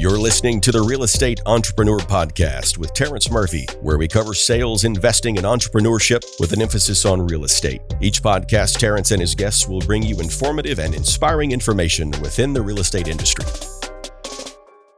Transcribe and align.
You're 0.00 0.18
listening 0.18 0.62
to 0.62 0.72
the 0.72 0.80
Real 0.80 1.02
Estate 1.02 1.42
Entrepreneur 1.44 1.98
Podcast 1.98 2.78
with 2.78 2.94
Terrence 2.94 3.30
Murphy, 3.30 3.66
where 3.82 3.98
we 3.98 4.08
cover 4.08 4.32
sales, 4.32 4.84
investing, 4.84 5.36
and 5.36 5.46
entrepreneurship 5.46 6.24
with 6.40 6.54
an 6.54 6.62
emphasis 6.62 7.04
on 7.04 7.26
real 7.26 7.44
estate. 7.44 7.82
Each 8.00 8.22
podcast, 8.22 8.78
Terrence 8.78 9.10
and 9.10 9.20
his 9.20 9.34
guests 9.34 9.68
will 9.68 9.80
bring 9.80 10.02
you 10.02 10.18
informative 10.18 10.78
and 10.78 10.94
inspiring 10.94 11.52
information 11.52 12.12
within 12.22 12.54
the 12.54 12.62
real 12.62 12.78
estate 12.78 13.08
industry. 13.08 13.44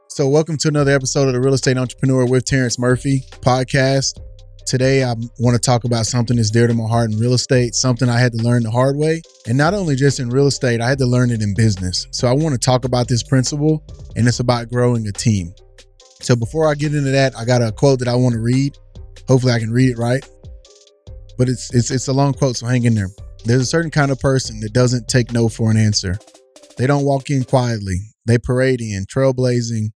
So, 0.07 0.29
welcome 0.29 0.57
to 0.59 0.69
another 0.69 0.93
episode 0.93 1.27
of 1.27 1.33
the 1.33 1.41
Real 1.41 1.55
Estate 1.55 1.79
Entrepreneur 1.79 2.25
with 2.25 2.45
Terrence 2.45 2.79
Murphy 2.79 3.25
podcast. 3.41 4.21
Today, 4.67 5.05
I 5.05 5.15
want 5.39 5.55
to 5.55 5.59
talk 5.59 5.85
about 5.85 6.07
something 6.07 6.37
that's 6.37 6.51
dear 6.51 6.67
to 6.67 6.75
my 6.75 6.89
heart 6.89 7.11
in 7.11 7.19
real 7.19 7.35
estate, 7.35 7.75
something 7.75 8.09
I 8.09 8.19
had 8.19 8.33
to 8.33 8.43
learn 8.43 8.63
the 8.63 8.71
hard 8.71 8.97
way. 8.97 9.23
And 9.47 9.59
not 9.59 9.75
only 9.75 9.97
just 9.97 10.21
in 10.21 10.31
real 10.31 10.47
estate, 10.47 10.81
I 10.81 10.89
had 10.89 10.99
to 10.99 11.07
learn 11.07 11.31
it 11.31 11.43
in 11.43 11.55
business. 11.55 12.07
So, 12.11 12.29
I 12.29 12.33
want 12.33 12.55
to 12.55 12.59
talk 12.59 12.85
about 12.85 13.09
this 13.09 13.23
principle, 13.23 13.85
and 14.17 14.27
it's 14.27 14.41
about 14.41 14.71
growing 14.71 15.07
a 15.07 15.13
team. 15.13 15.53
So, 16.21 16.37
before 16.37 16.69
I 16.69 16.75
get 16.75 16.95
into 16.95 17.11
that, 17.11 17.37
I 17.37 17.45
got 17.45 17.63
a 17.63 17.73
quote 17.73 17.99
that 17.99 18.09
I 18.09 18.15
want 18.15 18.35
to 18.35 18.41
read. 18.41 18.79
Hopefully, 19.29 19.53
I 19.53 19.59
can 19.59 19.73
read 19.73 19.91
it 19.91 19.99
right. 19.99 20.27
But 21.37 21.49
it's 21.49 21.75
it's 21.75 21.91
it's 21.91 22.09
a 22.09 22.13
long 22.13 22.33
quote, 22.33 22.57
so 22.57 22.67
hang 22.67 22.85
in 22.85 22.95
there. 22.95 23.11
There's 23.45 23.63
a 23.63 23.67
certain 23.67 23.91
kind 23.91 24.11
of 24.11 24.21
person 24.21 24.61
that 24.61 24.73
doesn't 24.73 25.09
take 25.09 25.33
no 25.33 25.49
for 25.49 25.71
an 25.71 25.77
answer. 25.77 26.19
They 26.77 26.87
don't 26.87 27.05
walk 27.05 27.31
in 27.31 27.45
quietly. 27.45 27.97
They 28.27 28.39
parade 28.39 28.81
in, 28.81 29.05
trailblazing, 29.07 29.91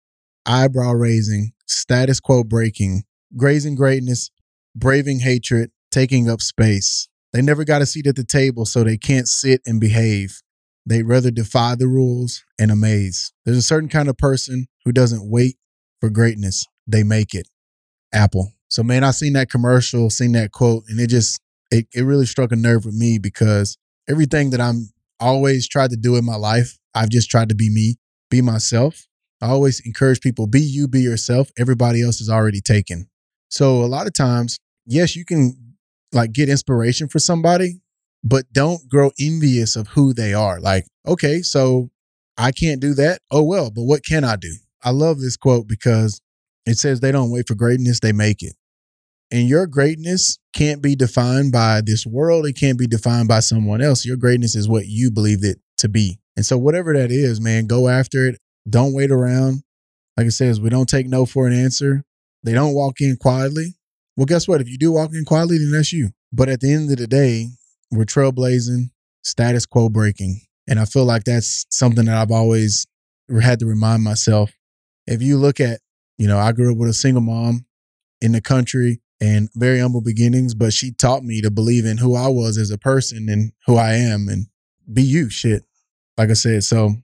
eyebrow 0.45 0.93
raising, 0.93 1.53
status 1.67 2.19
quo 2.21 2.43
breaking, 2.43 3.05
grazing 3.37 3.77
greatness, 3.77 4.31
braving 4.77 5.21
hatred, 5.21 5.71
taking 5.91 6.29
up 6.29 6.41
space. 6.41 7.09
They 7.33 7.43
never 7.43 7.65
got 7.65 7.83
a 7.83 7.87
seat 7.87 8.07
at 8.07 8.17
the 8.17 8.25
table, 8.25 8.67
so 8.67 8.85
they 8.85 8.97
can't 8.97 9.27
sit 9.27 9.61
and 9.67 9.81
behave. 9.81 10.41
They'd 10.85 11.03
rather 11.03 11.31
defy 11.31 11.75
the 11.75 11.89
rules 11.89 12.45
and 12.59 12.71
amaze. 12.71 13.33
There's 13.45 13.57
a 13.57 13.63
certain 13.63 13.89
kind 13.89 14.09
of 14.09 14.17
person 14.17 14.67
who 14.85 14.93
doesn't 14.93 15.29
wait 15.29 15.57
for 16.01 16.11
greatness, 16.11 16.65
they 16.87 17.03
make 17.03 17.35
it. 17.35 17.49
Apple. 18.13 18.53
So, 18.69 18.83
man, 18.83 19.03
I 19.03 19.11
seen 19.11 19.33
that 19.33 19.51
commercial, 19.51 20.11
seen 20.11 20.33
that 20.33 20.53
quote, 20.53 20.85
and 20.89 21.01
it 21.01 21.09
just, 21.09 21.41
it, 21.71 21.87
it 21.95 22.03
really 22.03 22.27
struck 22.27 22.53
a 22.53 22.57
nerve 22.57 22.85
with 22.85 22.95
me 22.95 23.19
because 23.19 23.77
everything 24.09 24.51
that 24.51 24.61
I'm 24.61 24.91
always 25.19 25.67
tried 25.69 25.91
to 25.91 25.97
do 25.97 26.17
in 26.17 26.25
my 26.25 26.37
life, 26.37 26.79
I've 26.95 27.09
just 27.09 27.31
tried 27.31 27.49
to 27.49 27.55
be 27.55 27.71
me, 27.71 27.97
be 28.31 28.43
myself. 28.43 29.07
I 29.41 29.49
always 29.49 29.81
encourage 29.81 30.21
people 30.21 30.47
be 30.47 30.61
you, 30.61 30.89
be 30.89 31.01
yourself. 31.01 31.51
Everybody 31.59 32.03
else 32.03 32.21
is 32.21 32.29
already 32.29 32.61
taken. 32.61 33.09
So, 33.49 33.83
a 33.83 33.87
lot 33.87 34.07
of 34.07 34.13
times, 34.13 34.59
yes, 34.87 35.17
you 35.17 35.25
can 35.25 35.55
like 36.13 36.33
get 36.33 36.49
inspiration 36.49 37.09
for 37.09 37.19
somebody, 37.19 37.81
but 38.25 38.51
don't 38.53 38.89
grow 38.89 39.11
envious 39.21 39.77
of 39.77 39.89
who 39.89 40.13
they 40.13 40.35
are. 40.35 40.61
Like, 40.61 40.85
okay, 41.07 41.43
so 41.43 41.91
I 42.39 42.53
can't 42.53 42.81
do 42.81 42.95
that. 42.95 43.21
Oh, 43.31 43.43
well, 43.43 43.71
but 43.71 43.83
what 43.85 44.05
can 44.05 44.25
I 44.25 44.37
do? 44.37 44.55
I 44.83 44.91
love 44.91 45.21
this 45.21 45.37
quote 45.37 45.67
because 45.67 46.21
it 46.65 46.79
says 46.79 47.01
they 47.01 47.13
don't 47.13 47.31
wait 47.31 47.49
for 47.49 47.55
greatness, 47.55 48.01
they 48.01 48.13
make 48.13 48.43
it. 48.43 48.55
And 49.31 49.49
your 49.49 49.67
greatness 49.67 50.39
can't 50.55 50.81
be 50.81 50.95
defined 50.95 51.51
by 51.51 51.81
this 51.85 52.07
world. 52.07 52.47
It 52.47 52.53
can't 52.53 52.79
be 52.79 52.87
defined 52.87 53.29
by 53.29 53.41
someone 53.41 53.81
else. 53.81 54.05
Your 54.05 54.17
greatness 54.17 54.55
is 54.55 54.69
what 54.69 54.87
you 54.87 55.11
believed 55.11 55.45
it 55.45 55.59
to 55.79 55.89
be. 55.89 56.21
And 56.37 56.47
so, 56.47 56.57
whatever 56.57 56.93
that 56.93 57.11
is, 57.11 57.41
man, 57.41 57.67
go 57.67 57.89
after 57.89 58.29
it. 58.29 58.39
Don't 58.69 58.95
wait 58.95 59.11
around. 59.11 59.63
Like 60.17 60.29
it 60.29 60.33
says, 60.33 60.61
we 60.61 60.71
don't 60.71 60.89
take 60.89 61.09
no 61.09 61.27
for 61.27 61.47
an 61.47 61.53
answer. 61.53 62.05
They 62.43 62.53
don't 62.53 62.75
walk 62.75 63.01
in 63.01 63.17
quietly. 63.17 63.75
Well, 64.17 64.27
guess 64.27 64.49
what? 64.49 64.61
If 64.61 64.69
you 64.69 64.79
do 64.79 64.93
walk 64.93 65.13
in 65.13 65.25
quietly, 65.25 65.59
then 65.59 65.73
that's 65.73 65.93
you. 65.93 66.11
But 66.33 66.49
at 66.49 66.61
the 66.61 66.73
end 66.73 66.91
of 66.91 66.97
the 66.97 67.07
day, 67.07 67.49
we're 67.91 68.05
trailblazing, 68.05 68.91
status 69.23 69.67
quo 69.67 69.89
breaking. 69.89 70.41
And 70.69 70.81
I 70.81 70.85
feel 70.85 71.05
like 71.05 71.25
that's 71.25 71.67
something 71.71 72.07
that 72.07 72.17
I've 72.17 72.31
always 72.31 72.87
had 73.41 73.61
to 73.61 73.67
remind 73.67 74.03
myself. 74.03 74.53
If 75.07 75.23
you 75.23 75.37
look 75.37 75.61
at, 75.61 75.81
you 76.19 76.27
know, 76.27 76.39
I 76.39 76.53
grew 76.53 76.73
up 76.73 76.79
with 76.79 76.89
a 76.89 76.95
single 76.95 77.23
mom 77.23 77.67
in 78.21 78.33
the 78.33 78.41
country 78.41 79.01
and 79.21 79.49
very 79.55 79.81
humble 79.81 80.01
beginnings, 80.01 80.55
but 80.55 80.73
she 80.73 80.93
taught 80.93 81.23
me 81.23 81.41
to 81.43 81.51
believe 81.51 81.85
in 81.85 81.99
who 81.99 82.17
I 82.17 82.29
was 82.29 82.59
as 82.59 82.71
a 82.71 82.79
person 82.79 83.29
and 83.29 83.53
who 83.67 83.77
I 83.77 83.95
am 83.95 84.29
and 84.29 84.47
be 84.93 85.03
you, 85.03 85.31
shit. 85.31 85.65
Like 86.17 86.31
I 86.31 86.35
said. 86.35 86.65
So 86.65 86.95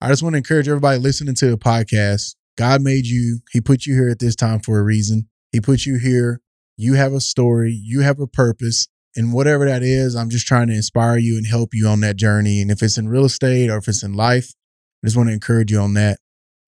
I 0.00 0.08
just 0.08 0.22
want 0.22 0.34
to 0.34 0.38
encourage 0.38 0.68
everybody 0.68 0.98
listening 0.98 1.34
to 1.36 1.50
the 1.50 1.56
podcast. 1.56 2.36
God 2.56 2.82
made 2.82 3.06
you, 3.06 3.40
He 3.50 3.60
put 3.60 3.86
you 3.86 3.94
here 3.94 4.10
at 4.10 4.18
this 4.18 4.36
time 4.36 4.60
for 4.60 4.78
a 4.78 4.82
reason. 4.82 5.28
He 5.52 5.60
put 5.60 5.86
you 5.86 5.98
here. 5.98 6.40
You 6.82 6.94
have 6.94 7.12
a 7.12 7.20
story, 7.20 7.72
you 7.80 8.00
have 8.00 8.18
a 8.18 8.26
purpose. 8.26 8.88
And 9.14 9.32
whatever 9.32 9.66
that 9.66 9.84
is, 9.84 10.16
I'm 10.16 10.30
just 10.30 10.48
trying 10.48 10.66
to 10.66 10.74
inspire 10.74 11.16
you 11.16 11.36
and 11.36 11.46
help 11.46 11.70
you 11.74 11.86
on 11.86 12.00
that 12.00 12.16
journey. 12.16 12.60
And 12.60 12.72
if 12.72 12.82
it's 12.82 12.98
in 12.98 13.08
real 13.08 13.24
estate 13.24 13.70
or 13.70 13.76
if 13.76 13.86
it's 13.86 14.02
in 14.02 14.14
life, 14.14 14.52
I 15.00 15.06
just 15.06 15.16
want 15.16 15.28
to 15.28 15.32
encourage 15.32 15.70
you 15.70 15.78
on 15.78 15.94
that. 15.94 16.18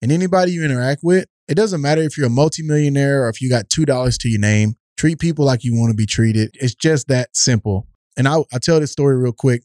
And 0.01 0.13
anybody 0.13 0.53
you 0.53 0.63
interact 0.63 1.01
with, 1.03 1.25
it 1.49 1.55
doesn't 1.55 1.81
matter 1.81 2.01
if 2.01 2.17
you're 2.17 2.27
a 2.27 2.29
multimillionaire 2.29 3.25
or 3.25 3.29
if 3.29 3.41
you 3.41 3.49
got 3.49 3.67
$2 3.67 4.17
to 4.19 4.29
your 4.29 4.39
name, 4.39 4.75
treat 4.97 5.19
people 5.19 5.43
like 5.43 5.65
you 5.65 5.77
want 5.77 5.91
to 5.91 5.95
be 5.95 6.05
treated. 6.05 6.51
It's 6.53 6.75
just 6.75 7.09
that 7.09 7.35
simple. 7.35 7.85
And 8.15 8.25
I'll, 8.25 8.47
I'll 8.53 8.61
tell 8.61 8.79
this 8.79 8.93
story 8.93 9.17
real 9.17 9.33
quick. 9.33 9.63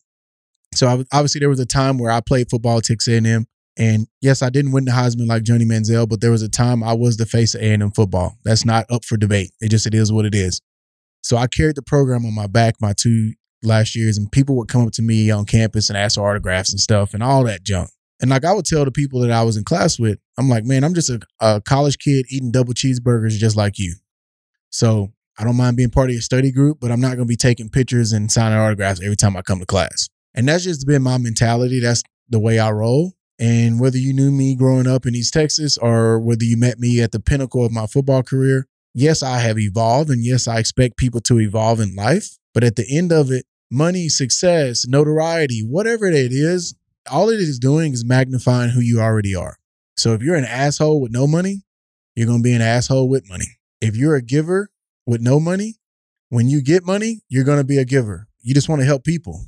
So 0.74 0.88
I, 0.88 1.04
obviously 1.12 1.38
there 1.38 1.48
was 1.48 1.60
a 1.60 1.66
time 1.66 1.96
where 1.96 2.10
I 2.10 2.20
played 2.20 2.50
football 2.50 2.78
at 2.78 2.84
Texas 2.84 3.24
A&M 3.24 3.46
and 3.78 4.06
yes, 4.20 4.42
I 4.42 4.50
didn't 4.50 4.72
win 4.72 4.84
the 4.84 4.92
Heisman 4.92 5.26
like 5.26 5.42
Johnny 5.42 5.64
Manziel, 5.64 6.08
but 6.08 6.20
there 6.20 6.30
was 6.30 6.42
a 6.42 6.48
time 6.48 6.82
I 6.82 6.92
was 6.92 7.16
the 7.16 7.26
face 7.26 7.54
of 7.54 7.62
A&M 7.62 7.92
football. 7.92 8.36
That's 8.44 8.64
not 8.64 8.86
up 8.90 9.04
for 9.04 9.16
debate. 9.16 9.52
It 9.60 9.70
just 9.70 9.86
it 9.86 9.94
is 9.94 10.12
what 10.12 10.24
it 10.24 10.34
is. 10.34 10.60
So 11.22 11.36
I 11.36 11.46
carried 11.46 11.76
the 11.76 11.82
program 11.82 12.24
on 12.24 12.34
my 12.34 12.46
back 12.46 12.76
my 12.80 12.92
two 12.96 13.34
last 13.62 13.94
years, 13.94 14.18
and 14.18 14.30
people 14.30 14.56
would 14.56 14.68
come 14.68 14.86
up 14.86 14.92
to 14.92 15.02
me 15.02 15.30
on 15.30 15.44
campus 15.44 15.90
and 15.90 15.96
ask 15.96 16.16
for 16.16 16.28
autographs 16.28 16.72
and 16.72 16.80
stuff 16.80 17.14
and 17.14 17.22
all 17.22 17.44
that 17.44 17.62
junk. 17.62 17.90
And 18.20 18.30
like 18.30 18.44
I 18.44 18.52
would 18.52 18.66
tell 18.66 18.84
the 18.84 18.90
people 18.90 19.20
that 19.20 19.30
I 19.30 19.42
was 19.42 19.56
in 19.56 19.64
class 19.64 19.98
with, 19.98 20.18
I'm 20.38 20.48
like, 20.48 20.64
man, 20.64 20.84
I'm 20.84 20.94
just 20.94 21.08
a, 21.08 21.20
a 21.40 21.60
college 21.60 21.98
kid 21.98 22.26
eating 22.30 22.50
double 22.50 22.74
cheeseburgers 22.74 23.38
just 23.38 23.56
like 23.56 23.78
you. 23.78 23.94
So 24.70 25.12
I 25.38 25.44
don't 25.44 25.56
mind 25.56 25.76
being 25.76 25.90
part 25.90 26.10
of 26.10 26.14
your 26.14 26.22
study 26.22 26.52
group, 26.52 26.78
but 26.80 26.90
I'm 26.90 27.00
not 27.00 27.16
going 27.16 27.20
to 27.20 27.24
be 27.24 27.36
taking 27.36 27.70
pictures 27.70 28.12
and 28.12 28.30
signing 28.30 28.58
autographs 28.58 29.00
every 29.02 29.16
time 29.16 29.36
I 29.36 29.42
come 29.42 29.58
to 29.60 29.66
class. 29.66 30.08
And 30.34 30.46
that's 30.46 30.64
just 30.64 30.86
been 30.86 31.02
my 31.02 31.16
mentality. 31.16 31.80
That's 31.80 32.02
the 32.28 32.38
way 32.38 32.58
I 32.58 32.70
roll. 32.70 33.14
And 33.40 33.80
whether 33.80 33.96
you 33.96 34.12
knew 34.12 34.30
me 34.30 34.54
growing 34.54 34.86
up 34.86 35.06
in 35.06 35.14
East 35.14 35.32
Texas 35.32 35.78
or 35.78 36.20
whether 36.20 36.44
you 36.44 36.58
met 36.58 36.78
me 36.78 37.00
at 37.00 37.10
the 37.10 37.20
pinnacle 37.20 37.64
of 37.64 37.72
my 37.72 37.86
football 37.86 38.22
career, 38.22 38.66
yes, 38.92 39.22
I 39.22 39.38
have 39.38 39.58
evolved. 39.58 40.10
And 40.10 40.22
yes, 40.22 40.46
I 40.46 40.58
expect 40.58 40.98
people 40.98 41.22
to 41.22 41.40
evolve 41.40 41.80
in 41.80 41.94
life. 41.94 42.36
But 42.52 42.64
at 42.64 42.76
the 42.76 42.86
end 42.88 43.12
of 43.12 43.30
it, 43.30 43.46
money, 43.70 44.10
success, 44.10 44.86
notoriety, 44.86 45.60
whatever 45.60 46.06
it 46.06 46.32
is, 46.32 46.74
all 47.10 47.30
it 47.30 47.40
is 47.40 47.58
doing 47.58 47.94
is 47.94 48.04
magnifying 48.04 48.70
who 48.70 48.80
you 48.80 49.00
already 49.00 49.34
are. 49.34 49.56
So 49.96 50.12
if 50.12 50.22
you're 50.22 50.36
an 50.36 50.44
asshole 50.44 51.00
with 51.00 51.12
no 51.12 51.26
money, 51.26 51.62
you're 52.14 52.26
going 52.26 52.40
to 52.40 52.44
be 52.44 52.52
an 52.52 52.60
asshole 52.62 53.08
with 53.08 53.26
money. 53.28 53.58
If 53.80 53.96
you're 53.96 54.16
a 54.16 54.22
giver 54.22 54.70
with 55.06 55.22
no 55.22 55.40
money, 55.40 55.76
when 56.28 56.50
you 56.50 56.62
get 56.62 56.84
money, 56.84 57.22
you're 57.28 57.44
going 57.44 57.58
to 57.58 57.64
be 57.64 57.78
a 57.78 57.86
giver. 57.86 58.28
You 58.42 58.52
just 58.52 58.68
want 58.68 58.82
to 58.82 58.86
help 58.86 59.04
people. 59.04 59.46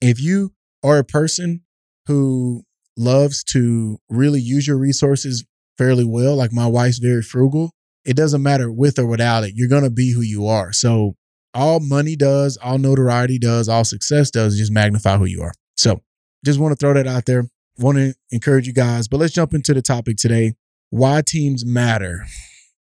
If 0.00 0.20
you 0.20 0.52
are 0.82 0.98
a 0.98 1.04
person 1.04 1.62
who 2.06 2.64
loves 2.96 3.42
to 3.44 3.98
really 4.08 4.40
use 4.40 4.66
your 4.66 4.78
resources 4.78 5.44
fairly 5.76 6.04
well, 6.04 6.36
like 6.36 6.52
my 6.52 6.66
wife's 6.66 6.98
very 6.98 7.22
frugal, 7.22 7.72
it 8.04 8.16
doesn't 8.16 8.42
matter 8.42 8.70
with 8.70 8.98
or 8.98 9.06
without 9.06 9.44
it. 9.44 9.52
You're 9.54 9.68
going 9.68 9.84
to 9.84 9.90
be 9.90 10.12
who 10.12 10.20
you 10.20 10.46
are. 10.46 10.72
So, 10.72 11.14
all 11.52 11.78
money 11.78 12.16
does, 12.16 12.56
all 12.56 12.78
notoriety 12.78 13.38
does, 13.38 13.68
all 13.68 13.84
success 13.84 14.30
does 14.30 14.54
is 14.54 14.58
just 14.58 14.72
magnify 14.72 15.16
who 15.16 15.24
you 15.24 15.42
are. 15.42 15.52
So, 15.76 16.02
just 16.44 16.58
want 16.58 16.72
to 16.72 16.76
throw 16.76 16.94
that 16.94 17.06
out 17.06 17.26
there. 17.26 17.48
Want 17.78 17.98
to 17.98 18.14
encourage 18.30 18.66
you 18.66 18.72
guys, 18.72 19.08
but 19.08 19.18
let's 19.18 19.32
jump 19.32 19.54
into 19.54 19.74
the 19.74 19.82
topic 19.82 20.16
today 20.16 20.54
why 20.90 21.22
teams 21.26 21.66
matter. 21.66 22.24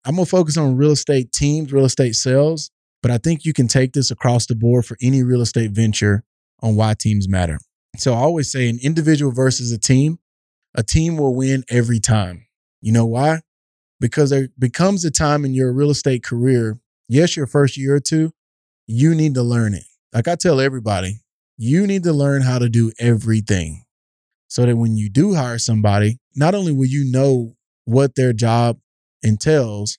I'm 0.05 0.15
going 0.15 0.25
to 0.25 0.29
focus 0.29 0.57
on 0.57 0.75
real 0.75 0.91
estate 0.91 1.31
teams, 1.31 1.71
real 1.71 1.85
estate 1.85 2.15
sales, 2.15 2.69
but 3.01 3.11
I 3.11 3.17
think 3.17 3.45
you 3.45 3.53
can 3.53 3.69
take 3.69 3.93
this 3.93 4.11
across 4.11 4.45
the 4.45 4.55
board 4.55 4.85
for 4.85 4.97
any 5.01 5.23
real 5.23 5.39
estate 5.39 5.71
venture 5.71 6.23
on 6.61 6.75
why 6.75 6.95
teams 6.99 7.29
matter. 7.29 7.59
So 7.95 8.13
I 8.13 8.17
always 8.17 8.51
say 8.51 8.69
an 8.69 8.79
individual 8.81 9.31
versus 9.31 9.71
a 9.71 9.77
team, 9.77 10.19
a 10.75 10.83
team 10.83 11.17
will 11.17 11.35
win 11.35 11.63
every 11.69 11.99
time. 11.99 12.47
You 12.81 12.91
know 12.91 13.05
why? 13.05 13.41
Because 13.99 14.31
there 14.31 14.49
becomes 14.57 15.05
a 15.05 15.11
time 15.11 15.45
in 15.45 15.53
your 15.53 15.71
real 15.71 15.91
estate 15.91 16.23
career, 16.23 16.79
yes, 17.07 17.37
your 17.37 17.47
first 17.47 17.77
year 17.77 17.95
or 17.95 17.99
two, 17.99 18.31
you 18.87 19.15
need 19.15 19.35
to 19.35 19.43
learn 19.43 19.73
it. 19.73 19.85
Like 20.11 20.27
I 20.27 20.35
tell 20.35 20.59
everybody, 20.59 21.21
you 21.57 21.87
need 21.87 22.03
to 22.03 22.13
learn 22.13 22.41
how 22.41 22.59
to 22.59 22.67
do 22.67 22.91
everything 22.99 23.85
so 24.47 24.65
that 24.65 24.75
when 24.75 24.97
you 24.97 25.09
do 25.09 25.35
hire 25.35 25.57
somebody, 25.57 26.19
not 26.35 26.55
only 26.55 26.71
will 26.71 26.85
you 26.87 27.09
know 27.09 27.55
what 27.85 28.15
their 28.15 28.33
job 28.33 28.79
entails, 29.21 29.97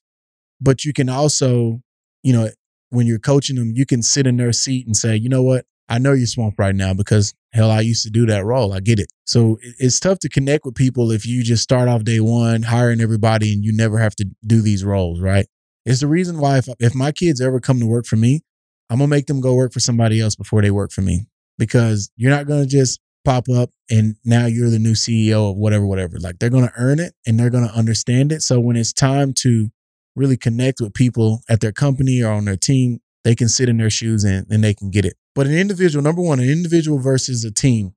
but 0.61 0.85
you 0.85 0.93
can 0.93 1.09
also, 1.09 1.81
you 2.23 2.33
know, 2.33 2.51
when 2.91 3.07
you're 3.07 3.19
coaching 3.19 3.57
them, 3.57 3.73
you 3.75 3.87
can 3.87 4.03
sit 4.03 4.27
in 4.27 4.37
their 4.37 4.53
seat 4.53 4.87
and 4.87 4.97
say, 4.97 5.17
you 5.17 5.29
know 5.29 5.43
what? 5.43 5.65
I 5.89 5.99
know 5.99 6.13
you're 6.13 6.27
swamped 6.27 6.59
right 6.59 6.75
now 6.75 6.95
because 6.95 7.35
hell, 7.53 7.71
I 7.71 7.81
used 7.81 8.03
to 8.05 8.11
do 8.11 8.27
that 8.27 8.45
role. 8.45 8.73
I 8.73 8.81
get 8.81 8.99
it. 8.99 9.09
So 9.27 9.59
it's 9.79 10.01
tough 10.01 10.19
to 10.21 10.29
connect 10.29 10.65
with 10.65 10.75
people 10.75 11.11
if 11.11 11.27
you 11.27 11.43
just 11.43 11.63
start 11.63 11.89
off 11.89 12.05
day 12.05 12.21
one 12.21 12.63
hiring 12.63 13.01
everybody 13.01 13.53
and 13.53 13.65
you 13.65 13.73
never 13.73 13.99
have 13.99 14.17
to 14.17 14.27
do 14.47 14.63
these 14.63 14.85
roles, 14.85 15.21
right? 15.21 15.47
It's 15.85 16.01
the 16.01 16.07
reason 16.07 16.39
why 16.39 16.59
if, 16.59 16.69
if 16.79 16.95
my 16.95 17.13
kids 17.13 17.41
ever 17.41 17.61
come 17.61 17.81
to 17.81 17.87
work 17.87 18.07
for 18.07 18.17
me, 18.17 18.43
I'm 18.89 18.99
gonna 18.99 19.09
make 19.09 19.27
them 19.27 19.41
go 19.41 19.55
work 19.55 19.73
for 19.73 19.81
somebody 19.81 20.21
else 20.21 20.35
before 20.35 20.63
they 20.63 20.71
work 20.71 20.91
for 20.93 21.03
me 21.03 21.27
because 21.59 22.11
you're 22.17 22.31
not 22.31 22.47
gonna 22.47 22.67
just 22.67 23.01
pop 23.25 23.49
up 23.49 23.71
and 23.91 24.17
now 24.25 24.47
you're 24.47 24.71
the 24.71 24.79
new 24.79 24.93
CEO 24.93 25.51
of 25.51 25.57
whatever, 25.57 25.87
whatever. 25.87 26.19
Like 26.19 26.39
they're 26.39 26.51
going 26.51 26.69
to 26.69 26.73
earn 26.77 27.01
it 27.01 27.15
and 27.27 27.39
they're 27.39 27.51
going 27.51 27.67
to 27.67 27.75
understand 27.75 28.33
it. 28.33 28.43
So 28.43 28.61
when 28.61 28.77
it's 28.77 28.93
time 28.93 29.33
to 29.39 29.71
really 30.15 30.37
connect 30.37 30.81
with 30.81 30.95
people 30.95 31.41
at 31.49 31.61
their 31.61 31.73
company 31.73 32.23
or 32.23 32.33
on 32.33 32.45
their 32.45 32.57
team, 32.57 33.01
they 33.25 33.35
can 33.35 33.49
sit 33.49 33.69
in 33.69 33.79
their 33.79 33.91
shoes 33.91 34.25
and, 34.25 34.47
and 34.51 34.63
they 34.63 34.75
can 34.75 34.91
get 34.91 35.05
it. 35.05 35.15
But 35.35 35.47
an 35.47 35.55
individual, 35.55 36.03
number 36.03 36.23
one, 36.23 36.39
an 36.39 36.49
individual 36.49 36.99
versus 36.99 37.45
a 37.45 37.51
team, 37.51 37.95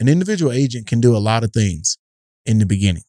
an 0.00 0.08
individual 0.08 0.50
agent 0.50 0.86
can 0.86 1.00
do 1.00 1.16
a 1.16 1.18
lot 1.18 1.44
of 1.44 1.52
things 1.52 1.98
in 2.46 2.58
the 2.58 2.66
beginning. 2.66 3.04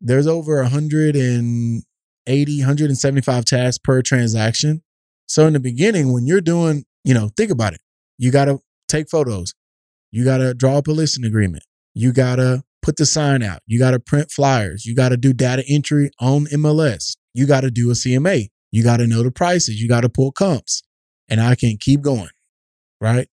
There's 0.00 0.26
over 0.26 0.60
180, 0.62 2.58
175 2.58 3.44
tasks 3.44 3.78
per 3.78 4.02
transaction. 4.02 4.82
So 5.26 5.46
in 5.46 5.52
the 5.52 5.60
beginning, 5.60 6.12
when 6.12 6.26
you're 6.26 6.40
doing, 6.40 6.84
you 7.04 7.14
know, 7.14 7.30
think 7.36 7.50
about 7.50 7.74
it. 7.74 7.80
You 8.18 8.30
got 8.30 8.46
to 8.46 8.60
take 8.88 9.08
photos. 9.08 9.54
You 10.10 10.24
got 10.24 10.38
to 10.38 10.54
draw 10.54 10.78
up 10.78 10.88
a 10.88 10.92
listing 10.92 11.24
agreement. 11.24 11.64
You 11.94 12.12
got 12.12 12.36
to 12.36 12.62
put 12.82 12.96
the 12.96 13.06
sign 13.06 13.42
out. 13.42 13.60
You 13.66 13.78
got 13.78 13.92
to 13.92 14.00
print 14.00 14.30
flyers. 14.30 14.84
You 14.84 14.94
got 14.94 15.10
to 15.10 15.16
do 15.16 15.32
data 15.32 15.64
entry 15.68 16.10
on 16.20 16.46
MLS. 16.46 17.16
You 17.34 17.46
got 17.46 17.62
to 17.62 17.70
do 17.70 17.90
a 17.90 17.94
CMA. 17.94 18.48
You 18.70 18.82
got 18.82 18.98
to 18.98 19.06
know 19.06 19.22
the 19.22 19.30
prices. 19.30 19.80
You 19.80 19.88
got 19.88 20.02
to 20.02 20.08
pull 20.08 20.32
comps. 20.32 20.82
And 21.28 21.40
I 21.40 21.54
can 21.54 21.76
keep 21.78 22.02
going, 22.02 22.30
right? 23.02 23.28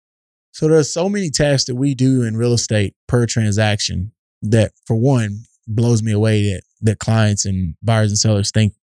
So 0.52 0.68
there's 0.68 0.92
so 0.92 1.08
many 1.08 1.30
tasks 1.30 1.66
that 1.66 1.76
we 1.76 1.94
do 1.94 2.24
in 2.24 2.36
real 2.36 2.54
estate 2.54 2.96
per 3.08 3.26
transaction 3.26 4.12
that, 4.42 4.72
for 4.86 4.96
one, 4.96 5.44
blows 5.68 6.02
me 6.02 6.12
away 6.12 6.52
that 6.52 6.64
that 6.82 7.00
clients 7.00 7.46
and 7.46 7.76
buyers 7.84 8.10
and 8.10 8.18
sellers 8.18 8.52
think 8.52 8.74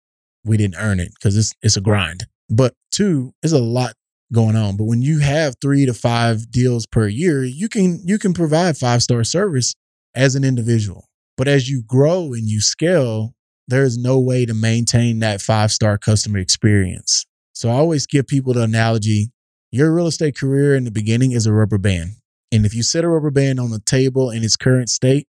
we 0.45 0.55
didn't 0.55 0.77
earn 0.79 0.99
it 0.99 1.11
because 1.13 1.37
it's 1.37 1.53
it's 1.61 1.77
a 1.77 1.81
grind. 1.81 2.25
But 2.49 2.73
two, 2.91 3.33
there's 3.41 3.51
a 3.51 3.59
lot 3.59 3.93
going 4.31 4.55
on. 4.55 4.77
But 4.77 4.85
when 4.85 5.01
you 5.01 5.19
have 5.19 5.55
three 5.61 5.85
to 5.85 5.93
five 5.93 6.49
deals 6.49 6.85
per 6.85 7.07
year, 7.07 7.43
you 7.43 7.67
can 7.67 7.99
you 8.05 8.17
can 8.17 8.33
provide 8.33 8.77
five 8.77 9.03
star 9.03 9.23
service 9.25 9.75
as 10.15 10.35
an 10.35 10.45
individual. 10.45 11.05
But 11.35 11.47
as 11.47 11.69
you 11.69 11.83
grow 11.83 12.33
and 12.33 12.47
you 12.47 12.61
scale, 12.61 13.35
there's 13.67 13.97
no 13.97 14.19
way 14.19 14.45
to 14.45 14.53
maintain 14.53 15.19
that 15.19 15.41
five 15.41 15.71
star 15.71 15.97
customer 15.97 16.39
experience. 16.39 17.25
So 17.53 17.69
I 17.69 17.73
always 17.73 18.07
give 18.07 18.27
people 18.27 18.53
the 18.53 18.63
analogy 18.63 19.31
your 19.71 19.93
real 19.93 20.07
estate 20.07 20.37
career 20.37 20.75
in 20.75 20.85
the 20.85 20.91
beginning 20.91 21.31
is 21.31 21.45
a 21.45 21.53
rubber 21.53 21.77
band. 21.77 22.11
And 22.51 22.65
if 22.65 22.73
you 22.73 22.83
set 22.83 23.03
a 23.03 23.09
rubber 23.09 23.31
band 23.31 23.59
on 23.59 23.71
the 23.71 23.79
table 23.79 24.29
in 24.29 24.43
its 24.43 24.55
current 24.55 24.89
state, 24.89 25.27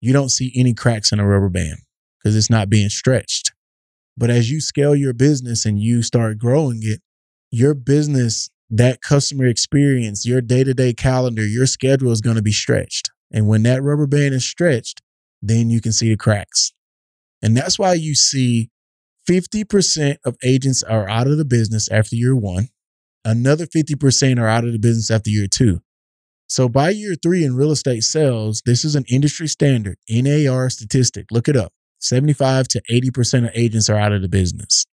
you 0.00 0.12
don't 0.12 0.28
see 0.28 0.52
any 0.54 0.74
cracks 0.74 1.12
in 1.12 1.20
a 1.20 1.26
rubber 1.26 1.48
band 1.48 1.78
because 2.18 2.36
it's 2.36 2.50
not 2.50 2.70
being 2.70 2.88
stretched. 2.88 3.52
But 4.16 4.30
as 4.30 4.50
you 4.50 4.60
scale 4.60 4.94
your 4.94 5.12
business 5.12 5.64
and 5.64 5.80
you 5.80 6.02
start 6.02 6.38
growing 6.38 6.80
it, 6.82 7.00
your 7.50 7.74
business, 7.74 8.50
that 8.68 9.02
customer 9.02 9.46
experience, 9.46 10.24
your 10.24 10.40
day 10.40 10.62
to 10.62 10.74
day 10.74 10.92
calendar, 10.92 11.44
your 11.44 11.66
schedule 11.66 12.12
is 12.12 12.20
going 12.20 12.36
to 12.36 12.42
be 12.42 12.52
stretched. 12.52 13.10
And 13.32 13.48
when 13.48 13.62
that 13.64 13.82
rubber 13.82 14.06
band 14.06 14.34
is 14.34 14.44
stretched, 14.44 15.00
then 15.42 15.70
you 15.70 15.80
can 15.80 15.92
see 15.92 16.10
the 16.10 16.16
cracks. 16.16 16.72
And 17.42 17.56
that's 17.56 17.78
why 17.78 17.94
you 17.94 18.14
see 18.14 18.70
50% 19.28 20.16
of 20.24 20.36
agents 20.44 20.82
are 20.82 21.08
out 21.08 21.26
of 21.26 21.38
the 21.38 21.44
business 21.44 21.90
after 21.90 22.16
year 22.16 22.36
one. 22.36 22.68
Another 23.24 23.66
50% 23.66 24.38
are 24.40 24.48
out 24.48 24.64
of 24.64 24.72
the 24.72 24.78
business 24.78 25.10
after 25.10 25.30
year 25.30 25.46
two. 25.46 25.80
So 26.46 26.68
by 26.68 26.90
year 26.90 27.14
three 27.14 27.44
in 27.44 27.54
real 27.54 27.70
estate 27.70 28.02
sales, 28.02 28.62
this 28.66 28.84
is 28.84 28.96
an 28.96 29.04
industry 29.08 29.46
standard 29.46 29.98
NAR 30.08 30.68
statistic. 30.70 31.26
Look 31.30 31.48
it 31.48 31.56
up. 31.56 31.72
75 32.00 32.66
to 32.68 32.82
80% 32.90 33.44
of 33.44 33.50
agents 33.54 33.88
are 33.88 33.96
out 33.96 34.12
of 34.12 34.22
the 34.22 34.28
business. 34.28 34.86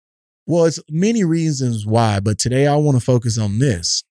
Well, 0.47 0.65
it's 0.65 0.81
many 0.91 1.23
reasons 1.23 1.87
why, 1.87 2.21
but 2.21 2.38
today 2.38 2.67
I 2.67 2.76
want 2.76 2.99
to 2.99 3.05
focus 3.05 3.38
on 3.38 3.59
this 3.59 4.03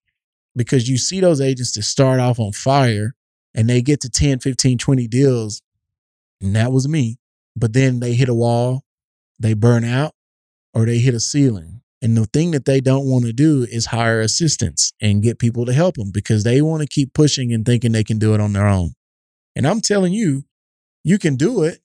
because 0.55 0.89
you 0.89 0.97
see 0.97 1.19
those 1.19 1.41
agents 1.41 1.73
that 1.73 1.83
start 1.83 2.19
off 2.19 2.39
on 2.39 2.53
fire 2.53 3.13
and 3.53 3.69
they 3.69 3.81
get 3.81 4.01
to 4.01 4.09
10, 4.09 4.39
15, 4.39 4.77
20 4.77 5.07
deals. 5.07 5.61
And 6.41 6.55
that 6.55 6.71
was 6.71 6.87
me. 6.87 7.17
But 7.55 7.73
then 7.73 7.99
they 7.99 8.13
hit 8.13 8.29
a 8.29 8.33
wall, 8.33 8.83
they 9.39 9.53
burn 9.53 9.83
out, 9.83 10.13
or 10.73 10.85
they 10.85 10.99
hit 10.99 11.13
a 11.13 11.19
ceiling. 11.19 11.81
And 12.03 12.17
the 12.17 12.25
thing 12.25 12.51
that 12.51 12.65
they 12.65 12.81
don't 12.81 13.09
want 13.09 13.23
to 13.25 13.31
do 13.31 13.65
is 13.71 13.85
hire 13.85 14.19
assistants 14.19 14.91
and 15.01 15.23
get 15.23 15.39
people 15.39 15.65
to 15.65 15.71
help 15.71 15.95
them 15.95 16.11
because 16.13 16.43
they 16.43 16.61
want 16.61 16.81
to 16.81 16.87
keep 16.87 17.13
pushing 17.13 17.53
and 17.53 17.65
thinking 17.65 17.93
they 17.93 18.03
can 18.03 18.19
do 18.19 18.33
it 18.33 18.41
on 18.41 18.51
their 18.51 18.67
own. 18.67 18.91
And 19.55 19.65
I'm 19.65 19.79
telling 19.79 20.11
you, 20.11 20.43
you 21.05 21.17
can 21.17 21.37
do 21.37 21.63
it, 21.63 21.79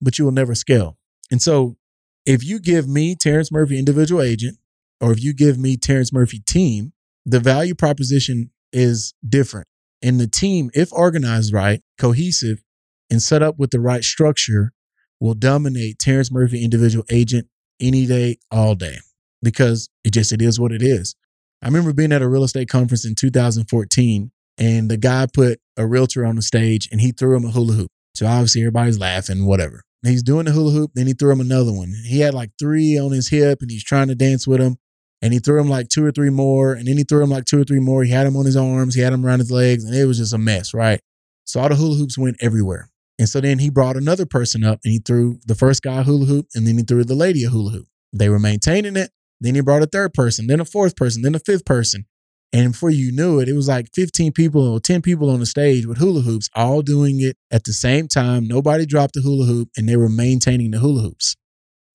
but 0.00 0.16
you 0.16 0.24
will 0.24 0.32
never 0.32 0.54
scale. 0.54 0.96
And 1.28 1.42
so 1.42 1.76
if 2.24 2.44
you 2.44 2.60
give 2.60 2.86
me 2.86 3.16
Terrence 3.16 3.50
Murphy 3.50 3.76
individual 3.76 4.22
agent, 4.22 4.58
or 5.00 5.10
if 5.10 5.20
you 5.20 5.34
give 5.34 5.58
me 5.58 5.76
Terrence 5.76 6.12
Murphy 6.12 6.38
team, 6.38 6.92
the 7.26 7.40
value 7.40 7.74
proposition 7.74 8.50
is 8.72 9.12
different. 9.28 9.66
And 10.00 10.20
the 10.20 10.28
team, 10.28 10.70
if 10.72 10.92
organized 10.92 11.52
right, 11.52 11.82
cohesive, 11.98 12.62
and 13.10 13.20
set 13.20 13.42
up 13.42 13.58
with 13.58 13.72
the 13.72 13.80
right 13.80 14.04
structure, 14.04 14.72
will 15.18 15.34
dominate 15.34 15.98
Terrence 15.98 16.30
Murphy 16.30 16.62
individual 16.62 17.04
agent 17.10 17.48
any 17.80 18.06
day, 18.06 18.38
all 18.52 18.76
day 18.76 18.98
because 19.44 19.88
it 20.04 20.12
just 20.12 20.32
it 20.32 20.42
is 20.42 20.58
what 20.58 20.72
it 20.72 20.82
is. 20.82 21.14
I 21.62 21.66
remember 21.66 21.92
being 21.92 22.12
at 22.12 22.22
a 22.22 22.28
real 22.28 22.44
estate 22.44 22.68
conference 22.68 23.06
in 23.06 23.14
2014 23.14 24.30
and 24.58 24.90
the 24.90 24.96
guy 24.96 25.26
put 25.32 25.60
a 25.76 25.86
realtor 25.86 26.24
on 26.24 26.36
the 26.36 26.42
stage 26.42 26.88
and 26.92 27.00
he 27.00 27.12
threw 27.12 27.36
him 27.36 27.44
a 27.44 27.50
hula 27.50 27.74
hoop. 27.74 27.90
So 28.14 28.26
obviously 28.26 28.62
everybody's 28.62 28.98
laughing, 28.98 29.46
whatever. 29.46 29.82
he's 30.04 30.22
doing 30.22 30.44
the 30.44 30.52
hula 30.52 30.72
hoop, 30.72 30.90
then 30.94 31.06
he 31.06 31.14
threw 31.14 31.32
him 31.32 31.40
another 31.40 31.72
one. 31.72 31.94
He 32.06 32.20
had 32.20 32.34
like 32.34 32.50
three 32.58 32.98
on 32.98 33.12
his 33.12 33.28
hip 33.28 33.62
and 33.62 33.70
he's 33.70 33.84
trying 33.84 34.08
to 34.08 34.14
dance 34.14 34.46
with 34.46 34.60
him. 34.60 34.76
And 35.22 35.32
he 35.32 35.38
threw 35.38 35.58
him 35.58 35.70
like 35.70 35.88
two 35.88 36.04
or 36.04 36.12
three 36.12 36.28
more. 36.28 36.74
And 36.74 36.86
then 36.86 36.98
he 36.98 37.04
threw 37.04 37.22
him 37.22 37.30
like 37.30 37.46
two 37.46 37.60
or 37.60 37.64
three 37.64 37.80
more. 37.80 38.04
He 38.04 38.10
had 38.10 38.26
him 38.26 38.36
on 38.36 38.44
his 38.44 38.56
arms, 38.56 38.94
he 38.94 39.00
had 39.00 39.14
him 39.14 39.24
around 39.24 39.38
his 39.38 39.50
legs, 39.50 39.84
and 39.84 39.94
it 39.94 40.04
was 40.04 40.18
just 40.18 40.34
a 40.34 40.38
mess, 40.38 40.74
right? 40.74 41.00
So 41.44 41.60
all 41.60 41.68
the 41.70 41.76
hula 41.76 41.96
hoops 41.96 42.18
went 42.18 42.36
everywhere. 42.40 42.90
And 43.18 43.28
so 43.28 43.40
then 43.40 43.58
he 43.58 43.70
brought 43.70 43.96
another 43.96 44.26
person 44.26 44.64
up 44.64 44.80
and 44.84 44.92
he 44.92 44.98
threw 44.98 45.38
the 45.46 45.54
first 45.54 45.82
guy 45.82 46.00
a 46.00 46.02
hula 46.02 46.26
hoop 46.26 46.48
and 46.54 46.66
then 46.66 46.76
he 46.76 46.82
threw 46.82 47.04
the 47.04 47.14
lady 47.14 47.44
a 47.44 47.48
hula 47.48 47.70
hoop. 47.70 47.86
They 48.12 48.28
were 48.28 48.38
maintaining 48.38 48.96
it. 48.96 49.10
Then 49.44 49.54
he 49.54 49.60
brought 49.60 49.82
a 49.82 49.86
third 49.86 50.14
person, 50.14 50.46
then 50.46 50.58
a 50.58 50.64
fourth 50.64 50.96
person, 50.96 51.20
then 51.20 51.34
a 51.34 51.38
fifth 51.38 51.66
person. 51.66 52.06
And 52.50 52.72
before 52.72 52.88
you 52.88 53.12
knew 53.12 53.40
it, 53.40 53.48
it 53.48 53.52
was 53.52 53.68
like 53.68 53.90
15 53.94 54.32
people 54.32 54.66
or 54.66 54.80
10 54.80 55.02
people 55.02 55.28
on 55.28 55.40
the 55.40 55.44
stage 55.44 55.84
with 55.84 55.98
hula 55.98 56.22
hoops, 56.22 56.48
all 56.54 56.80
doing 56.80 57.20
it 57.20 57.36
at 57.50 57.64
the 57.64 57.74
same 57.74 58.08
time. 58.08 58.48
Nobody 58.48 58.86
dropped 58.86 59.12
the 59.12 59.20
hula 59.20 59.44
hoop 59.44 59.68
and 59.76 59.86
they 59.86 59.96
were 59.96 60.08
maintaining 60.08 60.70
the 60.70 60.78
hula 60.78 61.02
hoops. 61.02 61.36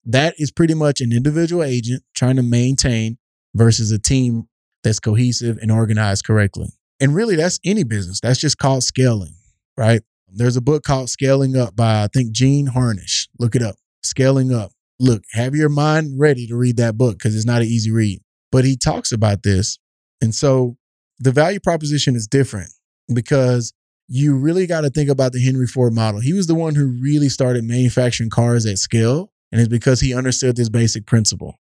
That 0.04 0.34
is 0.38 0.52
pretty 0.52 0.74
much 0.74 1.00
an 1.00 1.12
individual 1.12 1.64
agent 1.64 2.04
trying 2.14 2.36
to 2.36 2.42
maintain 2.42 3.18
versus 3.52 3.90
a 3.90 3.98
team 3.98 4.44
that's 4.84 5.00
cohesive 5.00 5.58
and 5.60 5.72
organized 5.72 6.24
correctly. 6.24 6.68
And 7.00 7.16
really, 7.16 7.34
that's 7.34 7.58
any 7.64 7.82
business. 7.82 8.20
That's 8.20 8.38
just 8.38 8.58
called 8.58 8.84
scaling, 8.84 9.34
right? 9.76 10.02
There's 10.28 10.56
a 10.56 10.62
book 10.62 10.84
called 10.84 11.10
Scaling 11.10 11.56
Up 11.56 11.74
by, 11.74 12.04
I 12.04 12.08
think, 12.12 12.30
Gene 12.30 12.66
Harnish. 12.66 13.28
Look 13.40 13.56
it 13.56 13.62
up. 13.62 13.74
Scaling 14.04 14.54
Up 14.54 14.70
look, 15.00 15.24
have 15.32 15.54
your 15.54 15.68
mind 15.68 16.18
ready 16.18 16.46
to 16.46 16.56
read 16.56 16.76
that 16.76 16.96
book 16.96 17.18
because 17.18 17.34
it's 17.34 17.46
not 17.46 17.62
an 17.62 17.68
easy 17.68 17.90
read. 17.90 18.20
But 18.52 18.64
he 18.64 18.76
talks 18.76 19.12
about 19.12 19.42
this. 19.42 19.78
And 20.20 20.34
so 20.34 20.76
the 21.18 21.32
value 21.32 21.60
proposition 21.60 22.14
is 22.14 22.26
different 22.26 22.70
because 23.12 23.72
you 24.08 24.36
really 24.36 24.66
got 24.66 24.82
to 24.82 24.90
think 24.90 25.08
about 25.08 25.32
the 25.32 25.40
Henry 25.40 25.66
Ford 25.66 25.94
model. 25.94 26.20
He 26.20 26.32
was 26.32 26.46
the 26.46 26.54
one 26.54 26.74
who 26.74 26.98
really 27.00 27.28
started 27.28 27.64
manufacturing 27.64 28.30
cars 28.30 28.66
at 28.66 28.78
scale. 28.78 29.32
And 29.52 29.60
it's 29.60 29.68
because 29.68 30.00
he 30.00 30.14
understood 30.14 30.56
this 30.56 30.68
basic 30.68 31.06
principle. 31.06 31.58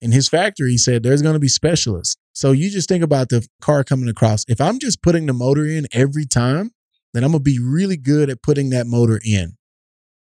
In 0.00 0.12
his 0.12 0.28
factory, 0.28 0.72
he 0.72 0.78
said 0.78 1.02
there's 1.02 1.22
going 1.22 1.34
to 1.34 1.40
be 1.40 1.48
specialists. 1.48 2.16
So 2.32 2.52
you 2.52 2.70
just 2.70 2.88
think 2.88 3.04
about 3.04 3.28
the 3.28 3.46
car 3.60 3.84
coming 3.84 4.08
across. 4.08 4.44
If 4.48 4.60
I'm 4.60 4.78
just 4.78 5.02
putting 5.02 5.26
the 5.26 5.32
motor 5.32 5.64
in 5.64 5.86
every 5.92 6.26
time, 6.26 6.72
then 7.14 7.24
I'm 7.24 7.30
going 7.30 7.44
to 7.44 7.50
be 7.50 7.58
really 7.58 7.96
good 7.96 8.28
at 8.28 8.42
putting 8.42 8.70
that 8.70 8.86
motor 8.86 9.20
in. 9.24 9.56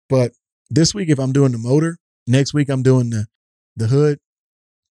But 0.10 0.34
this 0.70 0.94
week, 0.94 1.10
if 1.10 1.20
I'm 1.20 1.32
doing 1.32 1.52
the 1.52 1.58
motor, 1.58 1.98
Next 2.28 2.54
week 2.54 2.70
I'm 2.70 2.84
doing 2.84 3.10
the 3.10 3.28
the 3.76 3.88
hood. 3.88 4.20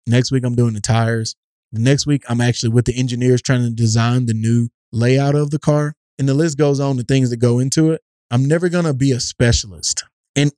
Next 0.06 0.30
week 0.30 0.44
I'm 0.44 0.54
doing 0.54 0.74
the 0.74 0.80
tires. 0.80 1.36
The 1.72 1.80
next 1.80 2.06
week 2.06 2.22
I'm 2.28 2.40
actually 2.40 2.70
with 2.70 2.84
the 2.84 2.98
engineers 2.98 3.42
trying 3.42 3.62
to 3.62 3.70
design 3.70 4.26
the 4.26 4.34
new 4.34 4.68
layout 4.92 5.34
of 5.34 5.50
the 5.50 5.58
car. 5.58 5.94
And 6.18 6.28
the 6.28 6.34
list 6.34 6.58
goes 6.58 6.78
on 6.78 6.96
the 6.96 7.02
things 7.02 7.30
that 7.30 7.38
go 7.38 7.58
into 7.58 7.90
it. 7.90 8.00
I'm 8.30 8.44
never 8.44 8.68
gonna 8.68 8.94
be 8.94 9.12
a 9.12 9.20
specialist. 9.20 10.04
And 10.36 10.52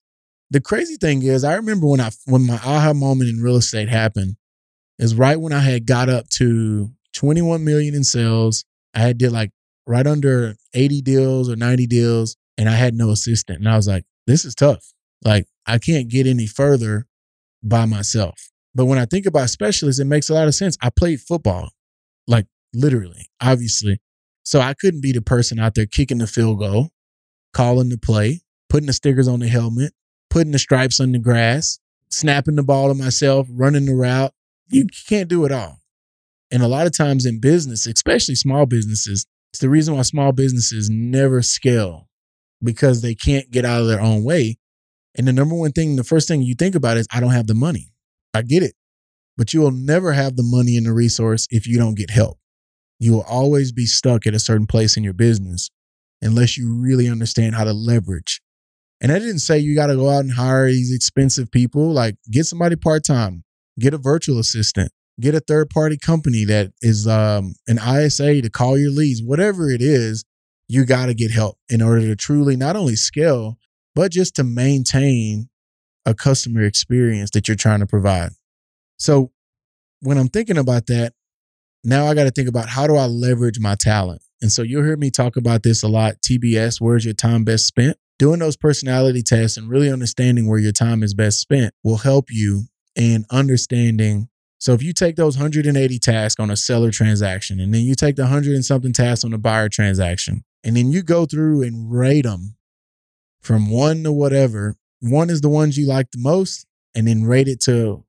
the 0.51 0.61
crazy 0.61 0.97
thing 0.97 1.23
is, 1.23 1.45
I 1.45 1.55
remember 1.55 1.87
when 1.87 2.01
I 2.01 2.11
when 2.25 2.47
my 2.47 2.57
aha 2.57 2.93
moment 2.93 3.31
in 3.31 3.43
real 3.43 3.57
estate 3.57 3.89
happened, 3.89 4.37
is 4.99 5.15
right 5.15 5.41
when 5.41 5.53
I 5.53 5.61
had 5.61 5.87
got 5.87 6.09
up 6.09 6.29
to 6.31 6.91
21 7.15 7.65
million 7.65 7.95
in 7.95 8.05
sales. 8.05 8.65
I 8.95 9.01
had 9.01 9.19
did 9.19 9.33
like 9.33 9.51
right 9.87 10.07
under 10.07 10.57
80 10.75 11.03
deals 11.03 11.51
or 11.51 11.57
90 11.57 11.87
deals, 11.87 12.37
and 12.59 12.69
I 12.69 12.73
had 12.73 12.95
no 12.95 13.11
assistant. 13.11 13.61
And 13.61 13.69
I 13.69 13.77
was 13.77 13.89
like, 13.89 14.05
this 14.27 14.45
is 14.45 14.55
tough. 14.55 14.93
Like 15.25 15.47
I 15.67 15.79
can't 15.79 16.09
get 16.09 16.27
any 16.27 16.47
further 16.47 17.07
by 17.63 17.85
myself. 17.85 18.51
But 18.75 18.87
when 18.87 18.99
I 18.99 19.07
think 19.07 19.27
about 19.27 19.51
specialists, 19.51 20.01
it 20.01 20.05
makes 20.05 20.29
a 20.29 20.35
lot 20.35 20.49
of 20.49 20.55
sense. 20.55 20.77
I 20.83 20.91
played 20.91 21.21
football, 21.21 21.71
like 22.27 22.47
literally, 22.75 23.27
obviously. 23.41 24.01
So 24.45 24.61
I 24.61 24.75
couldn't 24.75 25.01
be 25.01 25.13
the 25.13 25.23
person 25.23 25.59
out 25.59 25.75
there 25.75 25.87
kicking 25.87 26.19
the 26.19 26.27
field 26.27 26.59
goal, 26.59 26.91
calling 27.53 27.89
the 27.89 27.99
play, 27.99 28.43
putting 28.69 28.87
the 28.87 28.93
stickers 28.93 29.27
on 29.29 29.41
the 29.41 29.49
helmet, 29.49 29.93
putting 30.31 30.53
the 30.53 30.59
stripes 30.59 31.01
on 31.01 31.13
the 31.13 31.19
grass, 31.19 31.79
snapping 32.11 32.57
the 32.57 32.63
ball 32.63 32.89
to 32.89 32.95
myself, 32.95 33.49
running 33.51 33.87
the 33.87 33.95
route. 33.95 34.33
You 34.69 34.87
can't 35.09 35.29
do 35.29 35.45
it 35.45 35.53
all. 35.53 35.81
And 36.53 36.63
a 36.63 36.69
lot 36.69 36.87
of 36.87 36.97
times 36.97 37.27
in 37.27 37.41
business, 37.41 37.87
especially 37.87 38.35
small 38.37 38.67
businesses, 38.67 39.27
It's 39.53 39.61
the 39.61 39.71
reason 39.71 39.97
why 39.97 40.03
small 40.03 40.33
businesses 40.33 40.91
never 40.91 41.41
scale 41.43 42.09
because 42.63 43.01
they 43.01 43.15
can't 43.15 43.51
get 43.51 43.65
out 43.65 43.81
of 43.81 43.89
their 43.89 44.01
own 44.01 44.23
way. 44.23 44.59
And 45.17 45.27
the 45.27 45.33
number 45.33 45.55
one 45.55 45.73
thing, 45.73 45.97
the 45.97 46.05
first 46.05 46.29
thing 46.29 46.43
you 46.43 46.55
think 46.55 46.75
about 46.75 46.97
is, 46.97 47.07
I 47.11 47.21
don't 47.21 47.33
have 47.33 47.47
the 47.47 47.55
money. 47.55 47.93
I 48.35 48.43
get 48.43 48.63
it. 48.63 48.75
But 49.37 49.53
you 49.53 49.61
will 49.61 49.71
never 49.71 50.13
have 50.13 50.37
the 50.37 50.43
money 50.43 50.77
and 50.77 50.87
the 50.87 50.93
resource 50.93 51.47
if 51.51 51.67
you 51.67 51.79
don't 51.79 51.97
get 51.97 52.11
help. 52.11 52.39
You 52.99 53.13
will 53.13 53.25
always 53.29 53.73
be 53.73 53.87
stuck 53.87 54.27
at 54.27 54.35
a 54.35 54.39
certain 54.39 54.67
place 54.67 54.97
in 54.97 55.05
your 55.05 55.13
business 55.13 55.71
unless 56.23 56.57
you 56.57 56.75
really 56.75 57.09
understand 57.09 57.55
how 57.55 57.65
to 57.65 57.73
leverage. 57.73 58.41
And 59.01 59.13
I 59.13 59.19
didn't 59.19 59.41
say 59.41 59.59
you 59.59 59.75
got 59.75 59.89
to 59.89 59.97
go 59.97 60.09
out 60.09 60.21
and 60.21 60.33
hire 60.33 60.69
these 60.69 60.95
expensive 60.95 61.51
people. 61.51 61.93
Like, 61.93 62.17
get 62.31 62.47
somebody 62.47 62.77
part 62.77 63.05
time, 63.05 63.45
get 63.79 63.93
a 63.93 63.99
virtual 63.99 64.39
assistant, 64.39 64.91
get 65.21 65.35
a 65.35 65.41
third 65.41 65.69
party 65.69 65.99
company 65.99 66.45
that 66.45 66.73
is 66.81 67.07
um, 67.07 67.55
an 67.69 67.79
ISA 67.79 68.41
to 68.41 68.51
call 68.51 68.79
your 68.79 68.91
leads, 68.91 69.23
whatever 69.23 69.71
it 69.71 69.83
is, 69.83 70.25
you 70.69 70.85
got 70.85 71.07
to 71.07 71.15
get 71.15 71.31
help 71.31 71.59
in 71.69 71.83
order 71.83 72.01
to 72.01 72.17
truly 72.17 72.57
not 72.57 72.75
only 72.75 72.97
scale, 72.97 73.59
but 73.97 74.13
just 74.13 74.37
to 74.37 74.45
maintain 74.45 75.49
a 76.05 76.15
customer 76.15 76.63
experience 76.63 77.31
that 77.31 77.49
you're 77.49 77.57
trying 77.57 77.81
to 77.81 77.87
provide. 77.87 78.31
So 78.99 79.33
when 80.01 80.19
I'm 80.19 80.29
thinking 80.29 80.59
about 80.59 80.87
that, 80.87 81.15
now 81.83 82.07
I 82.07 82.15
got 82.15 82.25
to 82.25 82.31
think 82.31 82.49
about 82.49 82.69
how 82.69 82.87
do 82.87 82.97
I 82.97 83.07
leverage 83.07 83.59
my 83.59 83.75
talent? 83.75 84.23
And 84.43 84.53
so 84.53 84.61
you'll 84.61 84.85
hear 84.85 84.99
me 84.99 85.11
talk 85.11 85.37
about 85.37 85.63
this 85.63 85.83
a 85.83 85.89
lot. 85.89 86.17
TBS, 86.21 86.79
where's 86.79 87.07
your 87.07 87.15
time 87.15 87.43
best 87.43 87.67
spent? 87.67 87.97
Doing 88.19 88.39
those 88.39 88.57
personality 88.57 89.23
tests 89.23 89.57
and 89.57 89.69
really 89.69 89.91
understanding 89.91 90.47
where 90.47 90.59
your 90.59 90.73
time 90.73 91.03
is 91.03 91.15
best 91.15 91.41
spent 91.41 91.73
will 91.83 91.99
help 91.99 92.27
you 92.31 92.65
in 92.95 93.25
understanding 93.31 94.29
so 94.59 94.73
if 94.73 94.83
you 94.83 94.95
take 94.95 95.17
those 95.17 95.37
180 95.37 95.99
tasks 95.99 96.41
on 96.41 96.51
a 96.51 96.57
seller 96.57 96.91
transaction 96.91 97.61
and 97.61 97.75
then 97.75 97.83
you 97.83 97.95
take 97.95 98.17
the 98.17 98.23
100 98.23 98.55
and 98.55 98.65
something 98.65 98.93
tasks 98.93 99.23
on 99.23 99.35
a 99.35 99.39
buyer 99.39 99.69
transaction 99.69 100.45
and 100.65 100.77
then 100.77 100.91
you 100.91 101.03
go 101.03 101.27
through 101.27 101.63
and 101.63 101.93
rate 101.93 102.23
them 102.23 102.56
from 103.47 103.71
one 103.71 104.03
to 104.03 104.13
whatever, 104.13 104.75
one 105.01 105.31
is 105.31 105.41
the 105.41 105.49
ones 105.49 105.79
you 105.79 105.87
like 105.87 106.11
the 106.11 106.19
most 106.19 106.67
and 106.97 107.07
then 107.07 107.25
rate 107.25 107.47
it 107.47 107.61
to 107.61 108.05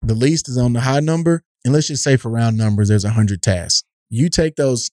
the 0.00 0.14
least 0.14 0.48
is 0.48 0.56
on 0.56 0.74
the 0.74 0.80
high 0.80 1.00
number. 1.00 1.42
And 1.64 1.74
let's 1.74 1.88
just 1.88 2.04
say 2.04 2.16
for 2.16 2.30
round 2.30 2.56
numbers, 2.56 2.88
there's 2.88 3.04
100 3.04 3.42
tasks. 3.42 3.82
You 4.10 4.28
take 4.28 4.54
those 4.54 4.92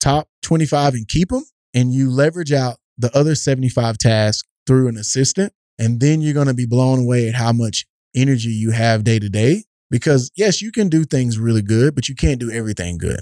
top 0.00 0.28
25 0.42 0.94
and 0.94 1.06
keep 1.06 1.28
them 1.28 1.44
and 1.72 1.92
you 1.94 2.10
leverage 2.10 2.52
out 2.52 2.78
the 2.96 3.16
other 3.16 3.36
75 3.36 3.96
tasks 3.98 4.48
through 4.66 4.88
an 4.88 4.96
assistant. 4.96 5.52
And 5.78 6.00
then 6.00 6.20
you're 6.20 6.34
going 6.34 6.48
to 6.48 6.54
be 6.54 6.66
blown 6.66 6.98
away 6.98 7.28
at 7.28 7.36
how 7.36 7.52
much 7.52 7.86
energy 8.16 8.48
you 8.48 8.72
have 8.72 9.04
day 9.04 9.20
to 9.20 9.28
day 9.28 9.62
because 9.88 10.32
yes, 10.34 10.60
you 10.60 10.72
can 10.72 10.88
do 10.88 11.04
things 11.04 11.38
really 11.38 11.62
good, 11.62 11.94
but 11.94 12.08
you 12.08 12.16
can't 12.16 12.40
do 12.40 12.50
everything 12.50 12.98
good. 12.98 13.20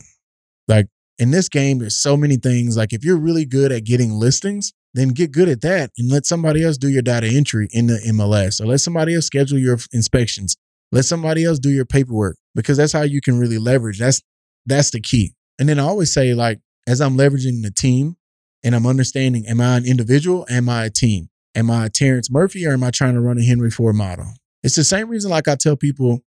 Like 0.66 0.86
in 1.18 1.30
this 1.30 1.50
game, 1.50 1.80
there's 1.80 1.98
so 1.98 2.16
many 2.16 2.36
things. 2.38 2.74
Like 2.74 2.94
if 2.94 3.04
you're 3.04 3.18
really 3.18 3.44
good 3.44 3.70
at 3.70 3.84
getting 3.84 4.12
listings, 4.12 4.72
then 4.96 5.08
get 5.08 5.30
good 5.30 5.48
at 5.48 5.60
that 5.60 5.90
and 5.98 6.10
let 6.10 6.24
somebody 6.26 6.64
else 6.64 6.78
do 6.78 6.88
your 6.88 7.02
data 7.02 7.26
entry 7.26 7.68
in 7.70 7.86
the 7.86 8.00
MLS 8.08 8.60
or 8.60 8.66
let 8.66 8.80
somebody 8.80 9.14
else 9.14 9.26
schedule 9.26 9.58
your 9.58 9.78
inspections. 9.92 10.56
Let 10.90 11.04
somebody 11.04 11.44
else 11.44 11.58
do 11.58 11.70
your 11.70 11.84
paperwork 11.84 12.36
because 12.54 12.78
that's 12.78 12.92
how 12.92 13.02
you 13.02 13.20
can 13.20 13.38
really 13.38 13.58
leverage. 13.58 13.98
That's 13.98 14.22
that's 14.64 14.90
the 14.90 15.00
key. 15.00 15.34
And 15.58 15.68
then 15.68 15.78
I 15.78 15.82
always 15.82 16.12
say, 16.12 16.34
like, 16.34 16.60
as 16.86 17.00
I'm 17.00 17.16
leveraging 17.16 17.62
the 17.62 17.70
team 17.70 18.16
and 18.64 18.74
I'm 18.74 18.86
understanding, 18.86 19.46
am 19.46 19.60
I 19.60 19.76
an 19.76 19.86
individual? 19.86 20.46
Am 20.48 20.68
I 20.68 20.86
a 20.86 20.90
team? 20.90 21.28
Am 21.54 21.70
I 21.70 21.86
a 21.86 21.90
Terrence 21.90 22.30
Murphy 22.30 22.66
or 22.66 22.72
am 22.72 22.82
I 22.82 22.90
trying 22.90 23.14
to 23.14 23.20
run 23.20 23.38
a 23.38 23.44
Henry 23.44 23.70
Ford 23.70 23.96
model? 23.96 24.34
It's 24.62 24.76
the 24.76 24.84
same 24.84 25.08
reason, 25.08 25.30
like 25.30 25.46
I 25.46 25.54
tell 25.56 25.76
people, 25.76 26.22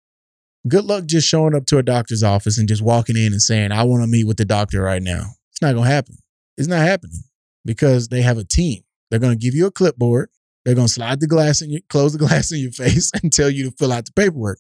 Good 0.69 0.85
luck 0.85 1.07
just 1.07 1.29
showing 1.29 1.55
up 1.55 1.67
to 1.67 1.79
a 1.79 1.83
doctor's 1.83 2.25
office 2.25 2.59
and 2.59 2.67
just 2.67 2.83
walking 2.83 3.17
in 3.17 3.33
and 3.33 3.41
saying, 3.41 3.71
I 3.71 3.85
want 3.85 4.03
to 4.03 4.09
meet 4.09 4.27
with 4.27 4.37
the 4.37 4.45
doctor 4.45 4.83
right 4.83 5.03
now. 5.03 5.35
It's 5.53 5.63
not 5.63 5.75
going 5.75 5.85
to 5.85 5.91
happen. 5.91 6.17
It's 6.57 6.67
not 6.67 6.81
happening 6.81 7.23
because 7.67 8.09
they 8.09 8.23
have 8.23 8.39
a 8.39 8.45
team. 8.45 8.83
They're 9.11 9.21
going 9.21 9.39
to 9.39 9.45
give 9.45 9.55
you 9.55 9.67
a 9.67 9.71
clipboard. 9.71 10.31
They're 10.65 10.75
going 10.75 10.87
to 10.87 10.93
slide 10.93 11.21
the 11.21 11.27
glass 11.27 11.61
in 11.61 11.71
your, 11.71 11.83
close 11.89 12.13
the 12.13 12.19
glass 12.27 12.51
in 12.51 12.61
your 12.61 12.73
face 12.73 13.11
and 13.23 13.33
tell 13.33 13.51
you 13.51 13.65
to 13.65 13.77
fill 13.77 13.93
out 13.93 14.07
the 14.07 14.13
paperwork 14.13 14.59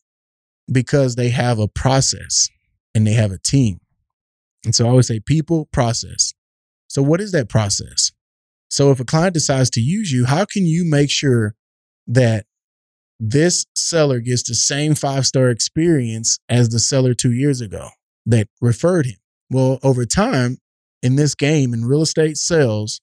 because 0.70 1.14
they 1.14 1.30
have 1.30 1.58
a 1.58 1.68
process 1.68 2.50
and 2.94 3.06
they 3.06 3.12
have 3.12 3.32
a 3.32 3.38
team. 3.38 3.80
And 4.64 4.74
so 4.74 4.86
I 4.86 4.90
always 4.90 5.06
say 5.06 5.20
people, 5.20 5.66
process. 5.72 6.34
So 6.88 7.02
what 7.02 7.20
is 7.20 7.32
that 7.32 7.48
process? 7.48 8.12
So 8.68 8.90
if 8.90 9.00
a 9.00 9.04
client 9.04 9.34
decides 9.34 9.70
to 9.70 9.80
use 9.80 10.12
you, 10.12 10.26
how 10.26 10.44
can 10.44 10.66
you 10.66 10.84
make 10.84 11.10
sure 11.10 11.54
that 12.06 12.46
this 13.18 13.66
seller 13.74 14.20
gets 14.20 14.42
the 14.42 14.54
same 14.54 14.94
five 14.94 15.26
star 15.26 15.50
experience 15.50 16.38
as 16.48 16.68
the 16.68 16.78
seller 16.78 17.14
two 17.14 17.32
years 17.32 17.60
ago 17.60 17.88
that 18.26 18.48
referred 18.60 19.06
him. 19.06 19.16
Well, 19.50 19.78
over 19.82 20.04
time 20.04 20.58
in 21.02 21.16
this 21.16 21.34
game 21.34 21.74
in 21.74 21.84
real 21.84 22.02
estate 22.02 22.36
sales, 22.36 23.00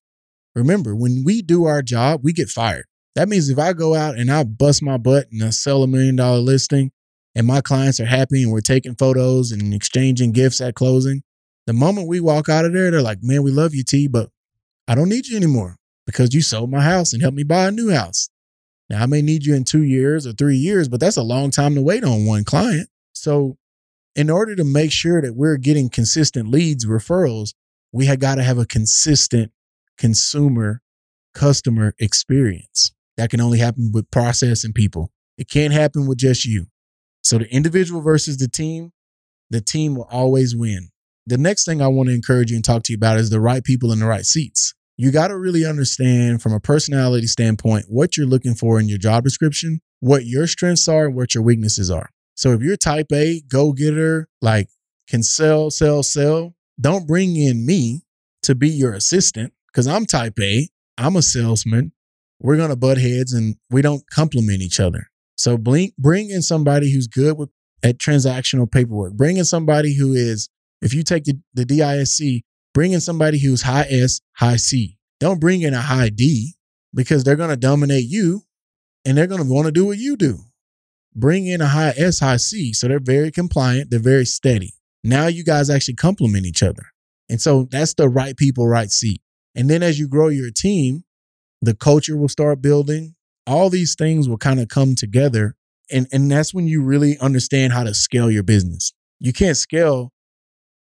remember 0.55 0.95
when 0.95 1.23
we 1.25 1.41
do 1.41 1.65
our 1.65 1.81
job, 1.81 2.21
we 2.23 2.33
get 2.33 2.49
fired. 2.49 2.85
That 3.15 3.29
means 3.29 3.49
if 3.49 3.59
I 3.59 3.73
go 3.73 3.93
out 3.93 4.17
and 4.17 4.31
I 4.31 4.43
bust 4.43 4.81
my 4.81 4.97
butt 4.97 5.27
and 5.31 5.43
I 5.43 5.51
sell 5.51 5.83
a 5.83 5.87
million 5.87 6.15
dollar 6.15 6.39
listing 6.39 6.91
and 7.35 7.45
my 7.45 7.61
clients 7.61 7.99
are 7.99 8.05
happy 8.05 8.43
and 8.43 8.51
we're 8.51 8.61
taking 8.61 8.95
photos 8.95 9.51
and 9.51 9.73
exchanging 9.73 10.31
gifts 10.31 10.61
at 10.61 10.75
closing, 10.75 11.21
the 11.67 11.73
moment 11.73 12.07
we 12.07 12.19
walk 12.19 12.49
out 12.49 12.65
of 12.65 12.73
there, 12.73 12.91
they're 12.91 13.01
like, 13.01 13.19
man, 13.21 13.43
we 13.43 13.51
love 13.51 13.73
you, 13.73 13.83
T, 13.83 14.07
but 14.07 14.29
I 14.87 14.95
don't 14.95 15.09
need 15.09 15.27
you 15.27 15.37
anymore 15.37 15.77
because 16.05 16.33
you 16.33 16.41
sold 16.41 16.69
my 16.69 16.81
house 16.81 17.13
and 17.13 17.21
helped 17.21 17.37
me 17.37 17.43
buy 17.43 17.67
a 17.67 17.71
new 17.71 17.91
house. 17.91 18.29
Now, 18.89 19.01
I 19.01 19.05
may 19.05 19.21
need 19.21 19.45
you 19.45 19.55
in 19.55 19.63
two 19.63 19.83
years 19.83 20.27
or 20.27 20.33
three 20.33 20.57
years, 20.57 20.89
but 20.89 20.99
that's 20.99 21.17
a 21.17 21.23
long 21.23 21.51
time 21.51 21.75
to 21.75 21.81
wait 21.81 22.03
on 22.03 22.25
one 22.25 22.43
client. 22.43 22.89
So, 23.13 23.57
in 24.15 24.29
order 24.29 24.55
to 24.55 24.63
make 24.63 24.91
sure 24.91 25.21
that 25.21 25.35
we're 25.35 25.57
getting 25.57 25.89
consistent 25.89 26.49
leads, 26.49 26.85
referrals, 26.85 27.53
we 27.93 28.07
have 28.07 28.19
got 28.19 28.35
to 28.35 28.43
have 28.43 28.57
a 28.57 28.65
consistent 28.65 29.51
consumer 29.97 30.81
customer 31.33 31.93
experience. 31.99 32.91
That 33.15 33.29
can 33.29 33.39
only 33.39 33.59
happen 33.59 33.91
with 33.93 34.11
process 34.11 34.63
and 34.63 34.75
people. 34.75 35.11
It 35.37 35.49
can't 35.49 35.71
happen 35.71 36.07
with 36.07 36.17
just 36.17 36.45
you. 36.45 36.65
So, 37.23 37.37
the 37.37 37.49
individual 37.53 38.01
versus 38.01 38.37
the 38.37 38.49
team, 38.49 38.91
the 39.49 39.61
team 39.61 39.95
will 39.95 40.07
always 40.11 40.55
win. 40.55 40.89
The 41.25 41.37
next 41.37 41.63
thing 41.63 41.81
I 41.81 41.87
want 41.87 42.09
to 42.09 42.15
encourage 42.15 42.51
you 42.51 42.57
and 42.57 42.65
talk 42.65 42.83
to 42.83 42.91
you 42.91 42.97
about 42.97 43.17
is 43.17 43.29
the 43.29 43.39
right 43.39 43.63
people 43.63 43.93
in 43.93 43.99
the 43.99 44.05
right 44.05 44.25
seats 44.25 44.73
you 44.97 45.11
got 45.11 45.29
to 45.29 45.37
really 45.37 45.65
understand 45.65 46.41
from 46.41 46.53
a 46.53 46.59
personality 46.59 47.27
standpoint 47.27 47.85
what 47.89 48.15
you're 48.15 48.27
looking 48.27 48.53
for 48.53 48.79
in 48.79 48.87
your 48.87 48.97
job 48.97 49.23
description, 49.23 49.81
what 49.99 50.25
your 50.25 50.47
strengths 50.47 50.87
are, 50.87 51.05
and 51.05 51.15
what 51.15 51.33
your 51.33 51.43
weaknesses 51.43 51.89
are. 51.89 52.09
So 52.35 52.51
if 52.51 52.61
you're 52.61 52.77
type 52.77 53.07
A, 53.11 53.41
go 53.41 53.73
getter, 53.73 54.27
like 54.41 54.69
can 55.07 55.23
sell, 55.23 55.71
sell, 55.71 56.03
sell, 56.03 56.55
don't 56.79 57.07
bring 57.07 57.35
in 57.35 57.65
me 57.65 58.01
to 58.43 58.55
be 58.55 58.69
your 58.69 58.93
assistant 58.93 59.53
because 59.67 59.87
I'm 59.87 60.05
type 60.05 60.39
A, 60.39 60.69
I'm 60.97 61.15
a 61.15 61.21
salesman. 61.21 61.91
We're 62.39 62.57
going 62.57 62.69
to 62.69 62.75
butt 62.75 62.97
heads 62.97 63.33
and 63.33 63.55
we 63.69 63.81
don't 63.81 64.03
complement 64.09 64.61
each 64.61 64.79
other. 64.79 65.09
So 65.35 65.57
bring, 65.57 65.91
bring 65.97 66.29
in 66.29 66.41
somebody 66.41 66.91
who's 66.91 67.07
good 67.07 67.37
with 67.37 67.49
at 67.83 67.97
transactional 67.97 68.71
paperwork. 68.71 69.13
Bring 69.13 69.37
in 69.37 69.45
somebody 69.45 69.95
who 69.95 70.13
is, 70.13 70.49
if 70.81 70.93
you 70.93 71.03
take 71.03 71.23
the, 71.23 71.39
the 71.53 71.65
DISC, 71.65 72.43
Bring 72.73 72.91
in 72.91 73.01
somebody 73.01 73.39
who's 73.39 73.61
high 73.61 73.85
S, 73.89 74.19
high 74.33 74.55
C. 74.55 74.97
Don't 75.19 75.39
bring 75.39 75.61
in 75.61 75.73
a 75.73 75.81
high 75.81 76.09
D 76.09 76.55
because 76.93 77.23
they're 77.23 77.35
going 77.35 77.51
to 77.51 77.55
dominate 77.55 78.05
you 78.07 78.41
and 79.05 79.17
they're 79.17 79.27
going 79.27 79.43
to 79.43 79.49
want 79.49 79.67
to 79.67 79.71
do 79.71 79.85
what 79.85 79.99
you 79.99 80.17
do. 80.17 80.39
Bring 81.15 81.45
in 81.45 81.61
a 81.61 81.67
high 81.67 81.93
S, 81.95 82.19
high 82.19 82.37
C. 82.37 82.73
So 82.73 82.87
they're 82.87 82.99
very 82.99 83.31
compliant, 83.31 83.91
they're 83.91 83.99
very 83.99 84.25
steady. 84.25 84.73
Now 85.03 85.27
you 85.27 85.43
guys 85.43 85.69
actually 85.69 85.95
complement 85.95 86.45
each 86.45 86.63
other. 86.63 86.83
And 87.29 87.41
so 87.41 87.67
that's 87.69 87.93
the 87.93 88.09
right 88.09 88.35
people, 88.37 88.67
right 88.67 88.91
seat. 88.91 89.21
And 89.55 89.69
then 89.69 89.83
as 89.83 89.99
you 89.99 90.07
grow 90.07 90.29
your 90.29 90.51
team, 90.51 91.03
the 91.61 91.73
culture 91.73 92.17
will 92.17 92.29
start 92.29 92.61
building. 92.61 93.15
All 93.45 93.69
these 93.69 93.95
things 93.95 94.27
will 94.27 94.37
kind 94.37 94.59
of 94.59 94.67
come 94.67 94.95
together. 94.95 95.55
And, 95.91 96.07
and 96.11 96.31
that's 96.31 96.53
when 96.53 96.67
you 96.67 96.81
really 96.83 97.17
understand 97.19 97.73
how 97.73 97.83
to 97.83 97.93
scale 97.93 98.31
your 98.31 98.43
business. 98.43 98.93
You 99.19 99.33
can't 99.33 99.57
scale 99.57 100.13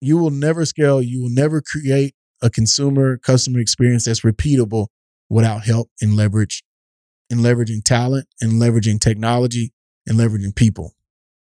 you 0.02 0.18
will 0.18 0.30
never 0.30 0.66
scale, 0.66 1.00
you 1.00 1.22
will 1.22 1.30
never 1.30 1.62
create 1.62 2.14
a 2.42 2.50
consumer 2.50 3.16
customer 3.18 3.60
experience 3.60 4.04
that's 4.04 4.22
repeatable 4.22 4.88
without 5.30 5.64
help 5.64 5.90
and 6.00 6.16
leverage 6.16 6.64
and 7.30 7.38
leveraging 7.38 7.84
talent 7.84 8.26
and 8.40 8.54
leveraging 8.54 9.00
technology 9.00 9.72
and 10.06 10.18
leveraging 10.18 10.56
people. 10.56 10.92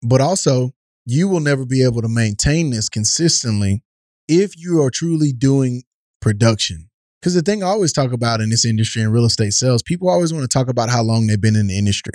But 0.01 0.22
also, 0.22 0.74
you 1.05 1.27
will 1.27 1.39
never 1.39 1.65
be 1.65 1.83
able 1.83 2.01
to 2.01 2.09
maintain 2.09 2.71
this 2.71 2.89
consistently 2.89 3.83
if 4.27 4.57
you 4.57 4.81
are 4.81 4.89
truly 4.89 5.31
doing 5.31 5.83
production. 6.19 6.89
Because 7.21 7.35
the 7.35 7.41
thing 7.41 7.63
I 7.63 7.67
always 7.67 7.93
talk 7.93 8.12
about 8.12 8.41
in 8.41 8.50
this 8.50 8.65
industry 8.65 9.01
in 9.01 9.12
real 9.12 9.25
estate 9.25 9.53
sales, 9.53 9.81
people 9.81 10.09
always 10.09 10.33
want 10.33 10.43
to 10.43 10.47
talk 10.47 10.67
about 10.67 10.89
how 10.89 11.01
long 11.01 11.27
they've 11.27 11.39
been 11.39 11.55
in 11.55 11.67
the 11.67 11.77
industry. 11.77 12.13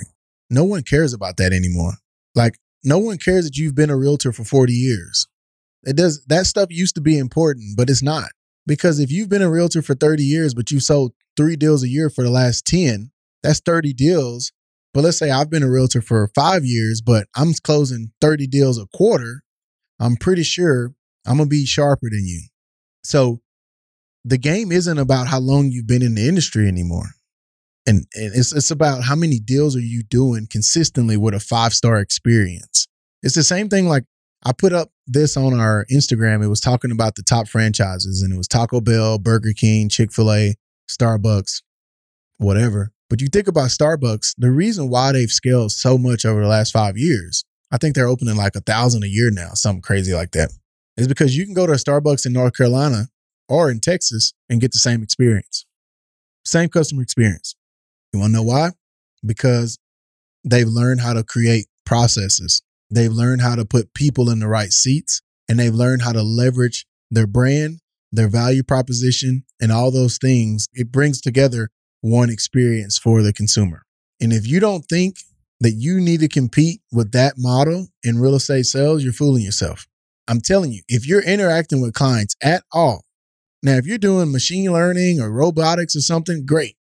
No 0.49 0.63
one 0.63 0.83
cares 0.83 1.13
about 1.13 1.37
that 1.37 1.53
anymore. 1.53 1.93
Like, 2.35 2.57
no 2.83 2.97
one 2.97 3.17
cares 3.17 3.45
that 3.45 3.57
you've 3.57 3.75
been 3.75 3.89
a 3.89 3.97
realtor 3.97 4.31
for 4.31 4.43
40 4.43 4.73
years. 4.73 5.27
It 5.83 5.95
does 5.95 6.23
that 6.27 6.45
stuff 6.45 6.69
used 6.69 6.95
to 6.95 7.01
be 7.01 7.17
important, 7.17 7.77
but 7.77 7.89
it's 7.89 8.03
not. 8.03 8.29
Because 8.67 8.99
if 8.99 9.11
you've 9.11 9.29
been 9.29 9.41
a 9.41 9.49
realtor 9.49 9.81
for 9.81 9.95
30 9.95 10.23
years, 10.23 10.53
but 10.53 10.71
you've 10.71 10.83
sold 10.83 11.13
three 11.35 11.55
deals 11.55 11.83
a 11.83 11.89
year 11.89 12.09
for 12.09 12.23
the 12.23 12.29
last 12.29 12.65
10, 12.65 13.11
that's 13.41 13.59
30 13.59 13.93
deals. 13.93 14.51
But 14.93 15.03
let's 15.03 15.17
say 15.17 15.31
I've 15.31 15.49
been 15.49 15.63
a 15.63 15.69
realtor 15.69 16.01
for 16.01 16.29
five 16.35 16.65
years, 16.65 17.01
but 17.01 17.27
I'm 17.35 17.53
closing 17.63 18.11
30 18.19 18.47
deals 18.47 18.77
a 18.77 18.87
quarter. 18.93 19.41
I'm 19.99 20.15
pretty 20.17 20.43
sure 20.43 20.93
I'm 21.25 21.37
going 21.37 21.49
to 21.49 21.53
be 21.53 21.65
sharper 21.65 22.09
than 22.09 22.25
you. 22.25 22.43
So 23.03 23.41
the 24.25 24.37
game 24.37 24.71
isn't 24.71 24.97
about 24.97 25.27
how 25.27 25.39
long 25.39 25.71
you've 25.71 25.87
been 25.87 26.01
in 26.01 26.15
the 26.15 26.27
industry 26.27 26.67
anymore. 26.67 27.11
And, 27.87 28.05
and 28.13 28.35
it's 28.35 28.53
it's 28.53 28.69
about 28.69 29.03
how 29.03 29.15
many 29.15 29.39
deals 29.39 29.75
are 29.75 29.79
you 29.79 30.03
doing 30.03 30.47
consistently 30.47 31.17
with 31.17 31.33
a 31.33 31.39
five 31.39 31.73
star 31.73 31.99
experience. 31.99 32.87
It's 33.23 33.35
the 33.35 33.43
same 33.43 33.69
thing 33.69 33.87
like 33.87 34.03
I 34.43 34.51
put 34.53 34.73
up 34.73 34.91
this 35.07 35.35
on 35.35 35.59
our 35.59 35.85
Instagram. 35.91 36.43
It 36.43 36.47
was 36.47 36.61
talking 36.61 36.91
about 36.91 37.15
the 37.15 37.23
top 37.23 37.47
franchises 37.47 38.21
and 38.21 38.33
it 38.33 38.37
was 38.37 38.47
Taco 38.47 38.81
Bell, 38.81 39.17
Burger 39.17 39.53
King, 39.53 39.89
Chick-fil-A, 39.89 40.55
Starbucks, 40.89 41.61
whatever. 42.37 42.91
But 43.11 43.19
you 43.19 43.27
think 43.27 43.49
about 43.49 43.71
Starbucks, 43.71 44.35
the 44.37 44.51
reason 44.51 44.89
why 44.89 45.11
they've 45.11 45.29
scaled 45.29 45.73
so 45.73 45.97
much 45.97 46.23
over 46.23 46.41
the 46.41 46.47
last 46.47 46.71
five 46.71 46.97
years, 46.97 47.43
I 47.69 47.77
think 47.77 47.93
they're 47.93 48.07
opening 48.07 48.37
like 48.37 48.55
a 48.55 48.61
thousand 48.61 49.03
a 49.03 49.07
year 49.07 49.29
now, 49.29 49.49
something 49.49 49.81
crazy 49.81 50.13
like 50.13 50.31
that, 50.31 50.51
is 50.95 51.09
because 51.09 51.35
you 51.35 51.43
can 51.43 51.53
go 51.53 51.67
to 51.67 51.73
a 51.73 51.75
Starbucks 51.75 52.25
in 52.25 52.31
North 52.31 52.55
Carolina 52.55 53.09
or 53.49 53.69
in 53.69 53.81
Texas 53.81 54.31
and 54.49 54.61
get 54.61 54.71
the 54.71 54.79
same 54.79 55.03
experience, 55.03 55.65
same 56.45 56.69
customer 56.69 57.01
experience. 57.01 57.53
You 58.13 58.21
want 58.21 58.31
to 58.31 58.37
know 58.37 58.43
why? 58.43 58.69
Because 59.25 59.77
they've 60.45 60.65
learned 60.65 61.01
how 61.01 61.11
to 61.11 61.25
create 61.25 61.65
processes. 61.85 62.61
They've 62.89 63.11
learned 63.11 63.41
how 63.41 63.55
to 63.55 63.65
put 63.65 63.93
people 63.93 64.29
in 64.29 64.39
the 64.39 64.47
right 64.47 64.71
seats 64.71 65.21
and 65.49 65.59
they've 65.59 65.75
learned 65.75 66.03
how 66.03 66.13
to 66.13 66.23
leverage 66.23 66.85
their 67.09 67.27
brand, 67.27 67.81
their 68.09 68.29
value 68.29 68.63
proposition, 68.63 69.43
and 69.59 69.69
all 69.69 69.91
those 69.91 70.17
things. 70.17 70.67
It 70.71 70.93
brings 70.93 71.19
together 71.19 71.71
one 72.01 72.29
experience 72.29 72.97
for 72.97 73.21
the 73.21 73.33
consumer. 73.33 73.83
And 74.19 74.33
if 74.33 74.47
you 74.47 74.59
don't 74.59 74.83
think 74.83 75.17
that 75.59 75.71
you 75.71 75.99
need 75.99 76.19
to 76.19 76.27
compete 76.27 76.81
with 76.91 77.11
that 77.13 77.35
model 77.37 77.87
in 78.03 78.19
real 78.19 78.35
estate 78.35 78.65
sales, 78.65 79.03
you're 79.03 79.13
fooling 79.13 79.43
yourself. 79.43 79.87
I'm 80.27 80.41
telling 80.41 80.71
you, 80.71 80.81
if 80.87 81.07
you're 81.07 81.23
interacting 81.23 81.81
with 81.81 81.93
clients 81.93 82.35
at 82.41 82.63
all, 82.71 83.03
now, 83.63 83.73
if 83.73 83.85
you're 83.85 83.99
doing 83.99 84.31
machine 84.31 84.71
learning 84.73 85.21
or 85.21 85.31
robotics 85.31 85.95
or 85.95 86.01
something, 86.01 86.45
great. 86.45 86.77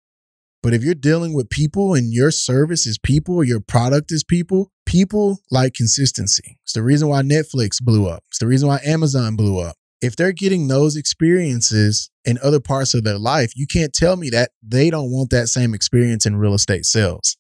But 0.61 0.75
if 0.75 0.83
you're 0.83 0.95
dealing 0.95 1.33
with 1.33 1.49
people 1.49 1.95
and 1.95 2.13
your 2.13 2.33
service 2.33 2.85
is 2.85 2.99
people, 2.99 3.45
your 3.45 3.61
product 3.61 4.11
is 4.11 4.25
people, 4.25 4.73
people 4.85 5.39
like 5.53 5.75
consistency. 5.75 6.59
It's 6.65 6.73
the 6.73 6.83
reason 6.83 7.09
why 7.09 7.23
Netflix 7.23 7.81
blew 7.81 8.09
up. 8.09 8.25
It's 8.29 8.39
the 8.39 8.49
reason 8.49 8.67
why 8.67 8.81
Amazon 8.85 9.37
blew 9.37 9.59
up. 9.59 9.77
If 10.05 10.17
they're 10.17 10.33
getting 10.33 10.69
those 10.69 10.97
experiences 10.97 12.11
in 12.27 12.39
other 12.43 12.61
parts 12.61 12.93
of 12.93 13.05
their 13.05 13.19
life, 13.19 13.55
you 13.57 13.67
can't 13.67 13.91
tell 13.91 14.17
me 14.17 14.29
that 14.29 14.51
they 14.63 14.91
don't 14.91 15.11
want 15.11 15.31
that 15.31 15.47
same 15.47 15.73
experience 15.73 16.27
in 16.27 16.37
real 16.37 16.53
estate 16.53 16.85
sales. 16.85 17.39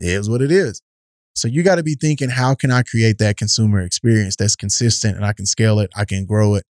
It 0.00 0.08
is 0.08 0.30
what 0.30 0.40
it 0.40 0.50
is. 0.50 0.80
So 1.34 1.46
you 1.46 1.62
got 1.62 1.74
to 1.74 1.82
be 1.82 1.94
thinking, 1.94 2.30
how 2.30 2.54
can 2.54 2.70
I 2.70 2.84
create 2.84 3.18
that 3.18 3.36
consumer 3.36 3.82
experience 3.82 4.34
that's 4.34 4.56
consistent 4.56 5.16
and 5.16 5.26
I 5.26 5.34
can 5.34 5.44
scale 5.44 5.78
it, 5.80 5.90
I 5.94 6.06
can 6.06 6.24
grow 6.24 6.54
it, 6.54 6.64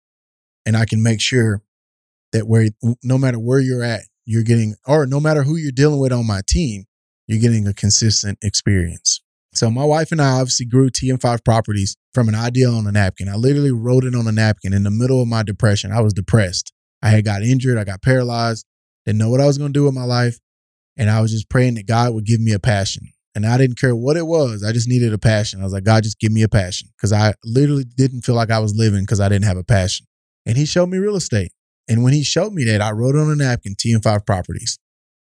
and 0.66 0.76
I 0.76 0.84
can 0.84 1.00
make 1.00 1.20
sure 1.20 1.62
that 2.32 2.48
where 2.48 2.68
no 3.04 3.18
matter 3.18 3.38
where 3.38 3.60
you're 3.60 3.84
at, 3.84 4.00
you're 4.26 4.42
getting, 4.42 4.74
or 4.84 5.06
no 5.06 5.20
matter 5.20 5.44
who 5.44 5.54
you're 5.54 5.70
dealing 5.70 6.00
with 6.00 6.12
on 6.12 6.26
my 6.26 6.40
team, 6.44 6.86
you're 7.28 7.40
getting 7.40 7.68
a 7.68 7.72
consistent 7.72 8.36
experience. 8.42 9.22
So 9.54 9.70
my 9.70 9.84
wife 9.84 10.12
and 10.12 10.20
I 10.20 10.40
obviously 10.40 10.66
grew 10.66 10.90
TM5 10.90 11.44
properties 11.44 11.96
from 12.12 12.28
an 12.28 12.34
idea 12.34 12.68
on 12.68 12.86
a 12.86 12.92
napkin. 12.92 13.28
I 13.28 13.34
literally 13.34 13.72
wrote 13.72 14.04
it 14.04 14.14
on 14.14 14.26
a 14.26 14.32
napkin 14.32 14.72
in 14.72 14.84
the 14.84 14.90
middle 14.90 15.22
of 15.22 15.28
my 15.28 15.42
depression. 15.42 15.90
I 15.90 16.00
was 16.00 16.12
depressed. 16.12 16.72
I 17.02 17.10
had 17.10 17.24
got 17.24 17.42
injured. 17.42 17.78
I 17.78 17.84
got 17.84 18.02
paralyzed. 18.02 18.66
Didn't 19.06 19.18
know 19.18 19.30
what 19.30 19.40
I 19.40 19.46
was 19.46 19.58
going 19.58 19.72
to 19.72 19.78
do 19.78 19.84
with 19.84 19.94
my 19.94 20.04
life. 20.04 20.38
And 20.96 21.08
I 21.08 21.20
was 21.20 21.30
just 21.32 21.48
praying 21.48 21.74
that 21.74 21.86
God 21.86 22.12
would 22.14 22.26
give 22.26 22.40
me 22.40 22.52
a 22.52 22.58
passion. 22.58 23.04
And 23.34 23.46
I 23.46 23.56
didn't 23.56 23.78
care 23.78 23.94
what 23.94 24.16
it 24.16 24.26
was. 24.26 24.64
I 24.64 24.72
just 24.72 24.88
needed 24.88 25.12
a 25.12 25.18
passion. 25.18 25.60
I 25.60 25.64
was 25.64 25.72
like, 25.72 25.84
God, 25.84 26.02
just 26.02 26.18
give 26.18 26.32
me 26.32 26.42
a 26.42 26.48
passion. 26.48 26.88
Because 26.96 27.12
I 27.12 27.34
literally 27.44 27.84
didn't 27.84 28.22
feel 28.22 28.34
like 28.34 28.50
I 28.50 28.58
was 28.58 28.74
living 28.74 29.02
because 29.02 29.20
I 29.20 29.28
didn't 29.28 29.44
have 29.44 29.56
a 29.56 29.64
passion. 29.64 30.06
And 30.44 30.56
he 30.56 30.66
showed 30.66 30.88
me 30.88 30.98
real 30.98 31.16
estate. 31.16 31.52
And 31.88 32.02
when 32.02 32.12
he 32.12 32.22
showed 32.22 32.52
me 32.52 32.64
that, 32.64 32.82
I 32.82 32.90
wrote 32.90 33.16
on 33.16 33.30
a 33.30 33.36
napkin 33.36 33.76
TM5 33.76 34.26
properties. 34.26 34.78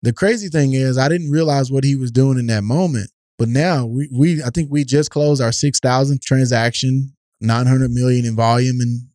The 0.01 0.13
crazy 0.13 0.49
thing 0.49 0.73
is, 0.73 0.97
I 0.97 1.09
didn't 1.09 1.31
realize 1.31 1.71
what 1.71 1.83
he 1.83 1.95
was 1.95 2.11
doing 2.11 2.37
in 2.37 2.47
that 2.47 2.63
moment. 2.63 3.11
But 3.41 3.49
now 3.49 3.87
we, 3.87 4.07
we 4.11 4.43
I 4.43 4.51
think 4.51 4.69
we 4.69 4.83
just 4.83 5.09
closed 5.09 5.41
our 5.41 5.49
6,000th 5.49 6.21
transaction, 6.21 7.15
900 7.39 7.89
million 7.89 8.23
in 8.23 8.35
volume 8.35 8.79
in 8.81 9.09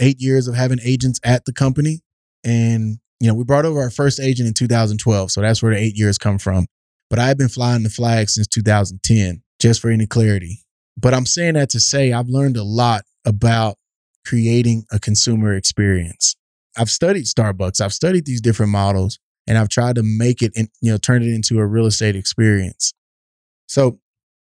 eight 0.00 0.20
years 0.20 0.48
of 0.48 0.56
having 0.56 0.80
agents 0.82 1.20
at 1.22 1.44
the 1.44 1.52
company. 1.52 2.00
And, 2.42 2.98
you 3.20 3.28
know, 3.28 3.34
we 3.34 3.44
brought 3.44 3.64
over 3.64 3.78
our 3.78 3.90
first 3.90 4.18
agent 4.18 4.48
in 4.48 4.54
2012. 4.54 5.30
So 5.30 5.40
that's 5.40 5.62
where 5.62 5.72
the 5.72 5.78
eight 5.78 5.96
years 5.96 6.18
come 6.18 6.36
from. 6.36 6.66
But 7.10 7.20
I've 7.20 7.38
been 7.38 7.48
flying 7.48 7.84
the 7.84 7.90
flag 7.90 8.28
since 8.28 8.48
2010, 8.48 9.40
just 9.60 9.80
for 9.80 9.88
any 9.88 10.08
clarity. 10.08 10.64
But 10.98 11.14
I'm 11.14 11.24
saying 11.24 11.54
that 11.54 11.70
to 11.70 11.78
say 11.78 12.12
I've 12.12 12.26
learned 12.26 12.56
a 12.56 12.64
lot 12.64 13.02
about 13.24 13.76
creating 14.26 14.82
a 14.90 14.98
consumer 14.98 15.54
experience. 15.54 16.34
I've 16.76 16.90
studied 16.90 17.26
Starbucks, 17.26 17.80
I've 17.80 17.94
studied 17.94 18.26
these 18.26 18.40
different 18.40 18.72
models, 18.72 19.20
and 19.46 19.56
I've 19.56 19.68
tried 19.68 19.94
to 19.94 20.02
make 20.02 20.42
it, 20.42 20.50
in, 20.56 20.70
you 20.80 20.90
know, 20.90 20.98
turn 20.98 21.22
it 21.22 21.28
into 21.28 21.60
a 21.60 21.66
real 21.68 21.86
estate 21.86 22.16
experience. 22.16 22.94
So 23.70 24.00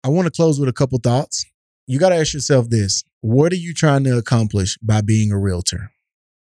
I 0.05 0.11
want 0.11 0.27
to 0.27 0.31
close 0.31 0.61
with 0.61 0.69
a 0.69 0.73
couple 0.73 0.97
thoughts. 1.01 1.45
You 1.89 1.99
got 1.99 2.11
to 2.11 2.15
ask 2.15 2.35
yourself 2.35 2.71
this 2.71 3.03
what 3.21 3.53
are 3.53 3.57
you 3.57 3.75
trying 3.75 4.05
to 4.05 4.17
accomplish 4.17 4.79
by 4.81 5.01
being 5.01 5.33
a 5.33 5.39
realtor? 5.39 5.91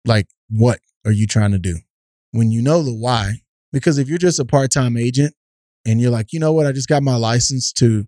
Like, 0.05 0.27
what 0.51 0.77
are 1.03 1.11
you 1.11 1.25
trying 1.25 1.53
to 1.53 1.57
do? 1.57 1.79
When 2.33 2.51
you 2.51 2.61
know 2.61 2.83
the 2.83 2.93
why, 2.93 3.41
because 3.73 3.97
if 3.97 4.07
you're 4.07 4.19
just 4.19 4.39
a 4.39 4.45
part 4.45 4.69
time 4.69 4.95
agent 4.95 5.33
and 5.87 5.99
you're 5.99 6.11
like, 6.11 6.31
you 6.31 6.39
know 6.39 6.53
what, 6.53 6.67
I 6.67 6.71
just 6.71 6.87
got 6.87 7.01
my 7.01 7.15
license 7.15 7.73
to 7.73 8.05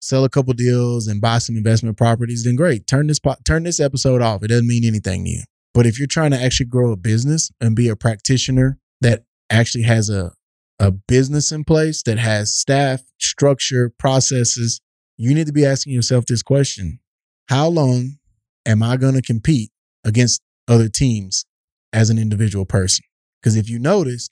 sell 0.00 0.22
a 0.22 0.30
couple 0.30 0.52
deals 0.52 1.08
and 1.08 1.20
buy 1.20 1.38
some 1.38 1.56
investment 1.56 1.96
properties, 1.96 2.44
then 2.44 2.54
great. 2.54 2.86
Turn 2.86 3.08
this 3.08 3.18
turn 3.44 3.64
this 3.64 3.80
episode 3.80 4.22
off. 4.22 4.44
It 4.44 4.48
doesn't 4.48 4.68
mean 4.68 4.84
anything 4.84 5.24
to 5.24 5.30
you. 5.30 5.42
But 5.72 5.86
if 5.86 5.98
you're 5.98 6.06
trying 6.06 6.30
to 6.30 6.40
actually 6.40 6.66
grow 6.66 6.92
a 6.92 6.96
business 6.96 7.50
and 7.60 7.74
be 7.74 7.88
a 7.88 7.96
practitioner 7.96 8.78
that 9.00 9.24
actually 9.50 9.82
has 9.84 10.08
a, 10.08 10.34
a 10.78 10.90
business 10.90 11.52
in 11.52 11.64
place, 11.64 12.02
that 12.02 12.18
has 12.18 12.52
staff, 12.52 13.02
structure, 13.18 13.92
processes, 13.98 14.80
you 15.16 15.34
need 15.34 15.46
to 15.46 15.52
be 15.52 15.64
asking 15.64 15.92
yourself 15.92 16.26
this 16.26 16.42
question 16.42 17.00
How 17.48 17.68
long 17.68 18.18
am 18.66 18.82
I 18.82 18.96
going 18.96 19.14
to 19.14 19.22
compete 19.22 19.70
against 20.04 20.42
other 20.68 20.88
teams 20.88 21.44
as 21.92 22.10
an 22.10 22.18
individual 22.18 22.64
person? 22.64 23.04
Because 23.40 23.56
if 23.56 23.68
you 23.68 23.78
notice, 23.78 24.30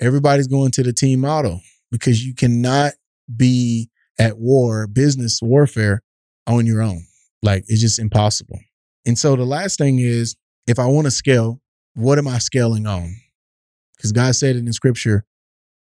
everybody's 0.00 0.46
going 0.46 0.70
to 0.72 0.82
the 0.82 0.92
team 0.92 1.20
model 1.20 1.60
because 1.90 2.24
you 2.24 2.34
cannot 2.34 2.92
be 3.34 3.90
at 4.18 4.38
war, 4.38 4.86
business 4.86 5.40
warfare 5.42 6.02
on 6.46 6.66
your 6.66 6.82
own. 6.82 7.04
Like 7.42 7.64
it's 7.68 7.80
just 7.80 7.98
impossible. 7.98 8.60
And 9.06 9.18
so 9.18 9.34
the 9.34 9.44
last 9.44 9.78
thing 9.78 9.98
is 9.98 10.36
if 10.66 10.78
I 10.78 10.86
want 10.86 11.06
to 11.06 11.10
scale, 11.10 11.60
what 11.94 12.18
am 12.18 12.28
I 12.28 12.38
scaling 12.38 12.86
on? 12.86 13.16
Because 13.96 14.12
God 14.12 14.34
said 14.34 14.56
it 14.56 14.60
in 14.60 14.72
scripture, 14.72 15.24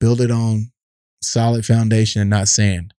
build 0.05 0.21
it 0.21 0.31
on 0.31 0.71
solid 1.23 1.65
foundation 1.65 2.21
and 2.21 2.29
not 2.29 2.47
sand. 2.47 2.93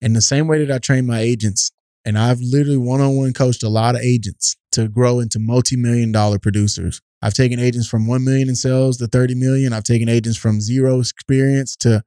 And 0.00 0.14
the 0.14 0.20
same 0.20 0.46
way 0.46 0.64
that 0.64 0.72
I 0.72 0.78
train 0.78 1.04
my 1.04 1.18
agents, 1.18 1.72
and 2.04 2.16
I've 2.16 2.38
literally 2.40 2.76
one 2.76 3.00
on 3.00 3.16
one 3.16 3.32
coached 3.32 3.64
a 3.64 3.68
lot 3.68 3.96
of 3.96 4.00
agents 4.02 4.54
to 4.70 4.86
grow 4.86 5.18
into 5.18 5.40
multi 5.40 5.76
million 5.76 6.12
dollar 6.12 6.38
producers. 6.38 7.00
I've 7.20 7.34
taken 7.34 7.58
agents 7.58 7.88
from 7.88 8.06
1 8.06 8.22
million 8.22 8.48
in 8.48 8.54
sales 8.54 8.98
to 8.98 9.08
30 9.08 9.34
million. 9.34 9.72
I've 9.72 9.82
taken 9.82 10.08
agents 10.08 10.38
from 10.38 10.60
zero 10.60 11.00
experience 11.00 11.74
to 11.78 12.04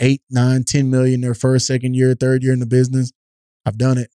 eight, 0.00 0.22
nine, 0.30 0.64
10 0.64 0.88
million 0.88 1.20
their 1.20 1.34
first, 1.34 1.66
second 1.66 1.92
year, 1.92 2.14
third 2.14 2.42
year 2.42 2.54
in 2.54 2.60
the 2.60 2.66
business. 2.66 3.12
I've 3.66 3.76
done 3.76 3.98
it 3.98 4.08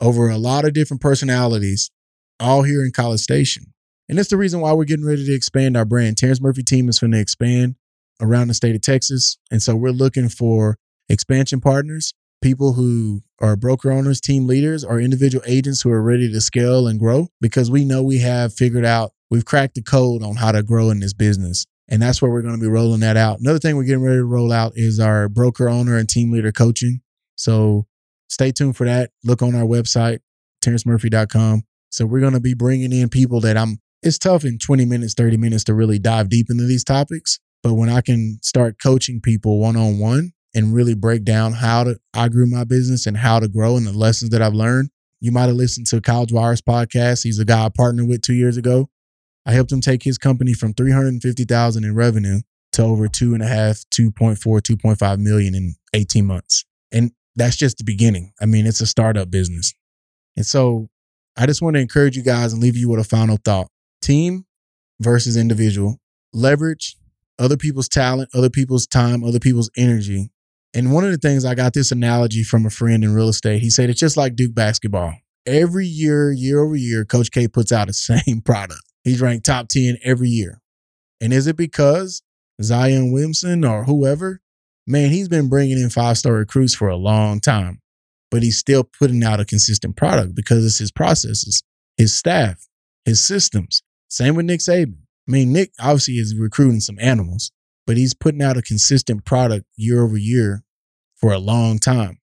over 0.00 0.28
a 0.28 0.38
lot 0.38 0.64
of 0.64 0.72
different 0.72 1.02
personalities, 1.02 1.92
all 2.40 2.64
here 2.64 2.84
in 2.84 2.90
College 2.90 3.20
Station. 3.20 3.74
And 4.08 4.18
that's 4.18 4.30
the 4.30 4.38
reason 4.38 4.60
why 4.60 4.72
we're 4.72 4.84
getting 4.84 5.06
ready 5.06 5.24
to 5.24 5.34
expand 5.34 5.76
our 5.76 5.84
brand. 5.84 6.16
Terrence 6.16 6.40
Murphy 6.40 6.64
team 6.64 6.88
is 6.88 6.98
going 6.98 7.12
to 7.12 7.20
expand 7.20 7.76
around 8.20 8.48
the 8.48 8.54
state 8.54 8.74
of 8.74 8.82
Texas. 8.82 9.38
And 9.50 9.62
so 9.62 9.76
we're 9.76 9.90
looking 9.90 10.28
for 10.28 10.76
expansion 11.08 11.60
partners, 11.60 12.14
people 12.42 12.74
who 12.74 13.22
are 13.40 13.56
broker 13.56 13.90
owners, 13.90 14.20
team 14.20 14.46
leaders, 14.46 14.84
or 14.84 15.00
individual 15.00 15.44
agents 15.46 15.82
who 15.82 15.90
are 15.90 16.02
ready 16.02 16.30
to 16.32 16.40
scale 16.40 16.86
and 16.86 16.98
grow 16.98 17.28
because 17.40 17.70
we 17.70 17.84
know 17.84 18.02
we 18.02 18.18
have 18.18 18.54
figured 18.54 18.84
out, 18.84 19.12
we've 19.30 19.44
cracked 19.44 19.74
the 19.74 19.82
code 19.82 20.22
on 20.22 20.36
how 20.36 20.52
to 20.52 20.62
grow 20.62 20.90
in 20.90 21.00
this 21.00 21.14
business. 21.14 21.66
And 21.88 22.00
that's 22.00 22.22
where 22.22 22.30
we're 22.30 22.42
going 22.42 22.54
to 22.54 22.60
be 22.60 22.66
rolling 22.66 23.00
that 23.00 23.16
out. 23.16 23.40
Another 23.40 23.58
thing 23.58 23.76
we're 23.76 23.84
getting 23.84 24.02
ready 24.02 24.18
to 24.18 24.24
roll 24.24 24.52
out 24.52 24.72
is 24.74 24.98
our 24.98 25.28
broker 25.28 25.68
owner 25.68 25.98
and 25.98 26.08
team 26.08 26.32
leader 26.32 26.52
coaching. 26.52 27.00
So 27.36 27.86
stay 28.28 28.52
tuned 28.52 28.76
for 28.76 28.86
that. 28.86 29.10
Look 29.22 29.42
on 29.42 29.54
our 29.54 29.64
website, 29.64 30.20
terrencemurphy.com. 30.64 31.64
So 31.90 32.06
we're 32.06 32.20
going 32.20 32.32
to 32.32 32.40
be 32.40 32.54
bringing 32.54 32.92
in 32.92 33.08
people 33.10 33.40
that 33.40 33.56
I'm 33.56 33.78
it's 34.04 34.18
tough 34.18 34.44
in 34.44 34.58
20 34.58 34.84
minutes, 34.84 35.14
30 35.14 35.38
minutes 35.38 35.64
to 35.64 35.74
really 35.74 35.98
dive 35.98 36.28
deep 36.28 36.48
into 36.50 36.64
these 36.64 36.84
topics. 36.84 37.40
But 37.64 37.74
when 37.74 37.88
I 37.88 38.02
can 38.02 38.38
start 38.42 38.76
coaching 38.80 39.22
people 39.22 39.58
one 39.58 39.74
on 39.74 39.98
one 39.98 40.32
and 40.54 40.74
really 40.74 40.94
break 40.94 41.24
down 41.24 41.54
how 41.54 41.84
to 41.84 41.98
I 42.12 42.28
grew 42.28 42.46
my 42.46 42.62
business 42.62 43.06
and 43.06 43.16
how 43.16 43.40
to 43.40 43.48
grow 43.48 43.78
and 43.78 43.86
the 43.86 43.92
lessons 43.92 44.30
that 44.30 44.42
I've 44.42 44.52
learned, 44.52 44.90
you 45.20 45.32
might 45.32 45.46
have 45.46 45.56
listened 45.56 45.86
to 45.88 46.02
Kyle 46.02 46.26
Dwyer's 46.26 46.60
podcast. 46.60 47.22
He's 47.22 47.38
a 47.38 47.44
guy 47.46 47.64
I 47.64 47.70
partnered 47.74 48.06
with 48.06 48.20
two 48.20 48.34
years 48.34 48.58
ago. 48.58 48.90
I 49.46 49.52
helped 49.52 49.72
him 49.72 49.80
take 49.80 50.02
his 50.02 50.18
company 50.18 50.52
from 50.52 50.74
350,000 50.74 51.84
in 51.84 51.94
revenue 51.94 52.40
to 52.72 52.82
over 52.82 53.08
two 53.08 53.32
and 53.32 53.42
a 53.42 53.46
half, 53.46 53.78
2.4, 53.94 54.36
2.5 54.38 55.18
million 55.18 55.54
in 55.54 55.74
18 55.94 56.26
months. 56.26 56.66
And 56.92 57.12
that's 57.34 57.56
just 57.56 57.78
the 57.78 57.84
beginning. 57.84 58.32
I 58.42 58.46
mean, 58.46 58.66
it's 58.66 58.82
a 58.82 58.86
startup 58.86 59.30
business. 59.30 59.72
And 60.36 60.44
so 60.44 60.88
I 61.36 61.46
just 61.46 61.62
want 61.62 61.76
to 61.76 61.80
encourage 61.80 62.14
you 62.14 62.22
guys 62.22 62.52
and 62.52 62.60
leave 62.60 62.76
you 62.76 62.90
with 62.90 63.00
a 63.00 63.04
final 63.04 63.38
thought 63.42 63.68
team 64.02 64.44
versus 65.00 65.36
individual. 65.36 65.98
leverage 66.34 66.96
other 67.38 67.56
people's 67.56 67.88
talent, 67.88 68.30
other 68.34 68.50
people's 68.50 68.86
time, 68.86 69.24
other 69.24 69.40
people's 69.40 69.70
energy. 69.76 70.30
And 70.74 70.92
one 70.92 71.04
of 71.04 71.12
the 71.12 71.18
things 71.18 71.44
I 71.44 71.54
got 71.54 71.72
this 71.72 71.92
analogy 71.92 72.42
from 72.42 72.66
a 72.66 72.70
friend 72.70 73.04
in 73.04 73.14
real 73.14 73.28
estate. 73.28 73.62
He 73.62 73.70
said 73.70 73.90
it's 73.90 74.00
just 74.00 74.16
like 74.16 74.34
Duke 74.34 74.54
basketball. 74.54 75.14
Every 75.46 75.86
year, 75.86 76.32
year 76.32 76.62
over 76.62 76.74
year, 76.74 77.04
Coach 77.04 77.30
K 77.30 77.46
puts 77.48 77.70
out 77.70 77.86
the 77.86 77.92
same 77.92 78.40
product. 78.40 78.82
He's 79.04 79.20
ranked 79.20 79.46
top 79.46 79.68
10 79.68 79.98
every 80.02 80.28
year. 80.28 80.60
And 81.20 81.32
is 81.32 81.46
it 81.46 81.56
because 81.56 82.22
Zion 82.62 83.12
Williamson 83.12 83.64
or 83.64 83.84
whoever? 83.84 84.40
Man, 84.86 85.10
he's 85.10 85.28
been 85.28 85.48
bringing 85.48 85.78
in 85.78 85.90
five 85.90 86.18
star 86.18 86.34
recruits 86.34 86.74
for 86.74 86.88
a 86.88 86.96
long 86.96 87.40
time, 87.40 87.80
but 88.30 88.42
he's 88.42 88.58
still 88.58 88.84
putting 88.84 89.22
out 89.22 89.40
a 89.40 89.44
consistent 89.44 89.96
product 89.96 90.34
because 90.34 90.64
it's 90.64 90.78
his 90.78 90.92
processes, 90.92 91.62
his 91.96 92.14
staff, 92.14 92.68
his 93.04 93.22
systems. 93.22 93.82
Same 94.08 94.34
with 94.34 94.46
Nick 94.46 94.60
Saban. 94.60 95.03
I 95.26 95.30
mean, 95.30 95.52
Nick 95.52 95.72
obviously 95.80 96.14
is 96.14 96.34
recruiting 96.36 96.80
some 96.80 96.98
animals, 97.00 97.50
but 97.86 97.96
he's 97.96 98.14
putting 98.14 98.42
out 98.42 98.56
a 98.56 98.62
consistent 98.62 99.24
product 99.24 99.66
year 99.76 100.02
over 100.02 100.16
year 100.16 100.62
for 101.16 101.32
a 101.32 101.38
long 101.38 101.78
time. 101.78 102.18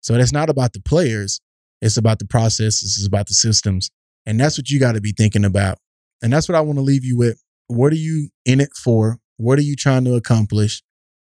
So 0.00 0.14
that's 0.14 0.32
not 0.32 0.48
about 0.48 0.72
the 0.72 0.80
players, 0.80 1.40
it's 1.82 1.96
about 1.96 2.18
the 2.18 2.26
processes, 2.26 2.96
it's 2.96 3.06
about 3.06 3.28
the 3.28 3.34
systems. 3.34 3.90
And 4.24 4.38
that's 4.38 4.58
what 4.58 4.70
you 4.70 4.80
got 4.80 4.92
to 4.92 5.00
be 5.00 5.12
thinking 5.16 5.44
about. 5.44 5.78
And 6.22 6.32
that's 6.32 6.48
what 6.48 6.56
I 6.56 6.60
want 6.60 6.78
to 6.78 6.82
leave 6.82 7.04
you 7.04 7.16
with. 7.16 7.42
What 7.68 7.92
are 7.92 7.96
you 7.96 8.30
in 8.44 8.60
it 8.60 8.70
for? 8.74 9.18
What 9.36 9.58
are 9.58 9.62
you 9.62 9.76
trying 9.76 10.04
to 10.04 10.14
accomplish? 10.14 10.82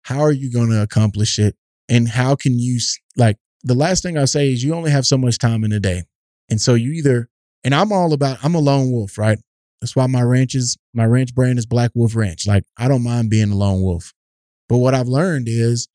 How 0.03 0.21
are 0.21 0.31
you 0.31 0.51
going 0.51 0.69
to 0.69 0.81
accomplish 0.81 1.39
it? 1.39 1.55
And 1.89 2.07
how 2.07 2.35
can 2.35 2.59
you, 2.59 2.79
like, 3.15 3.37
the 3.63 3.73
last 3.73 4.03
thing 4.03 4.17
I 4.17 4.25
say 4.25 4.51
is 4.51 4.63
you 4.63 4.73
only 4.73 4.91
have 4.91 5.05
so 5.05 5.17
much 5.17 5.37
time 5.37 5.63
in 5.63 5.71
a 5.71 5.79
day. 5.79 6.03
And 6.49 6.61
so 6.61 6.73
you 6.73 6.91
either, 6.93 7.29
and 7.63 7.75
I'm 7.75 7.91
all 7.91 8.13
about, 8.13 8.43
I'm 8.43 8.55
a 8.55 8.59
lone 8.59 8.91
wolf, 8.91 9.17
right? 9.17 9.39
That's 9.81 9.95
why 9.95 10.07
my 10.07 10.21
ranch 10.21 10.55
is 10.55 10.77
my 10.93 11.05
ranch 11.05 11.35
brand 11.35 11.59
is 11.59 11.65
Black 11.65 11.91
Wolf 11.93 12.15
Ranch. 12.15 12.47
Like 12.47 12.63
I 12.77 12.87
don't 12.87 13.03
mind 13.03 13.29
being 13.29 13.51
a 13.51 13.55
lone 13.55 13.81
wolf. 13.81 14.13
But 14.67 14.77
what 14.77 14.93
I've 14.93 15.07
learned 15.07 15.47
is 15.47 15.87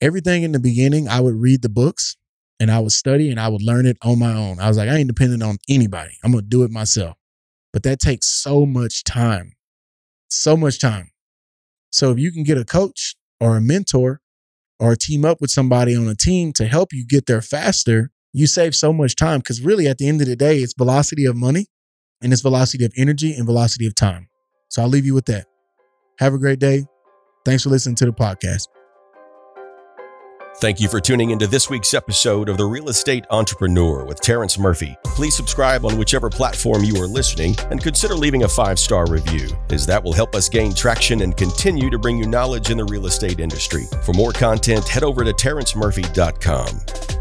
everything 0.00 0.42
in 0.42 0.52
the 0.52 0.58
beginning, 0.58 1.08
I 1.08 1.20
would 1.20 1.34
read 1.36 1.62
the 1.62 1.68
books 1.68 2.16
and 2.58 2.70
I 2.70 2.78
would 2.80 2.92
study 2.92 3.30
and 3.30 3.38
I 3.38 3.48
would 3.48 3.62
learn 3.62 3.86
it 3.86 3.98
on 4.02 4.18
my 4.18 4.32
own. 4.32 4.58
I 4.58 4.68
was 4.68 4.76
like, 4.76 4.88
I 4.88 4.96
ain't 4.96 5.08
dependent 5.08 5.42
on 5.42 5.58
anybody. 5.68 6.16
I'm 6.24 6.32
gonna 6.32 6.42
do 6.42 6.64
it 6.64 6.70
myself. 6.70 7.16
But 7.72 7.82
that 7.82 8.00
takes 8.00 8.26
so 8.26 8.64
much 8.64 9.04
time. 9.04 9.52
So 10.30 10.56
much 10.56 10.80
time. 10.80 11.10
So 11.90 12.10
if 12.10 12.18
you 12.18 12.32
can 12.32 12.42
get 12.42 12.58
a 12.58 12.64
coach 12.64 13.16
or 13.38 13.56
a 13.56 13.60
mentor 13.60 14.20
or 14.80 14.96
team 14.96 15.24
up 15.24 15.40
with 15.40 15.50
somebody 15.50 15.94
on 15.94 16.08
a 16.08 16.14
team 16.14 16.52
to 16.54 16.66
help 16.66 16.92
you 16.92 17.06
get 17.06 17.26
there 17.26 17.42
faster, 17.42 18.10
you 18.32 18.46
save 18.46 18.74
so 18.74 18.92
much 18.92 19.14
time. 19.14 19.40
Cause 19.40 19.60
really 19.60 19.86
at 19.86 19.98
the 19.98 20.08
end 20.08 20.20
of 20.20 20.26
the 20.26 20.36
day, 20.36 20.58
it's 20.58 20.74
velocity 20.76 21.26
of 21.26 21.36
money 21.36 21.66
and 22.22 22.32
it's 22.32 22.42
velocity 22.42 22.84
of 22.84 22.92
energy 22.96 23.34
and 23.34 23.46
velocity 23.46 23.86
of 23.86 23.94
time. 23.94 24.28
So 24.68 24.82
I'll 24.82 24.88
leave 24.88 25.06
you 25.06 25.14
with 25.14 25.26
that. 25.26 25.46
Have 26.18 26.34
a 26.34 26.38
great 26.38 26.58
day. 26.58 26.84
Thanks 27.44 27.62
for 27.62 27.70
listening 27.70 27.96
to 27.96 28.06
the 28.06 28.12
podcast. 28.12 28.66
Thank 30.58 30.80
you 30.80 30.88
for 30.88 31.00
tuning 31.00 31.30
into 31.30 31.46
this 31.46 31.68
week's 31.68 31.92
episode 31.92 32.48
of 32.48 32.56
The 32.56 32.64
Real 32.64 32.88
Estate 32.88 33.26
Entrepreneur 33.30 34.06
with 34.06 34.22
Terrence 34.22 34.58
Murphy. 34.58 34.96
Please 35.04 35.36
subscribe 35.36 35.84
on 35.84 35.98
whichever 35.98 36.30
platform 36.30 36.82
you 36.82 36.96
are 36.96 37.06
listening 37.06 37.54
and 37.70 37.82
consider 37.82 38.14
leaving 38.14 38.44
a 38.44 38.48
five 38.48 38.78
star 38.78 39.06
review, 39.06 39.50
as 39.68 39.84
that 39.84 40.02
will 40.02 40.14
help 40.14 40.34
us 40.34 40.48
gain 40.48 40.72
traction 40.72 41.20
and 41.20 41.36
continue 41.36 41.90
to 41.90 41.98
bring 41.98 42.16
you 42.16 42.26
knowledge 42.26 42.70
in 42.70 42.78
the 42.78 42.84
real 42.86 43.04
estate 43.04 43.38
industry. 43.38 43.84
For 44.02 44.14
more 44.14 44.32
content, 44.32 44.88
head 44.88 45.04
over 45.04 45.24
to 45.24 45.32
terrencemurphy.com. 45.34 47.15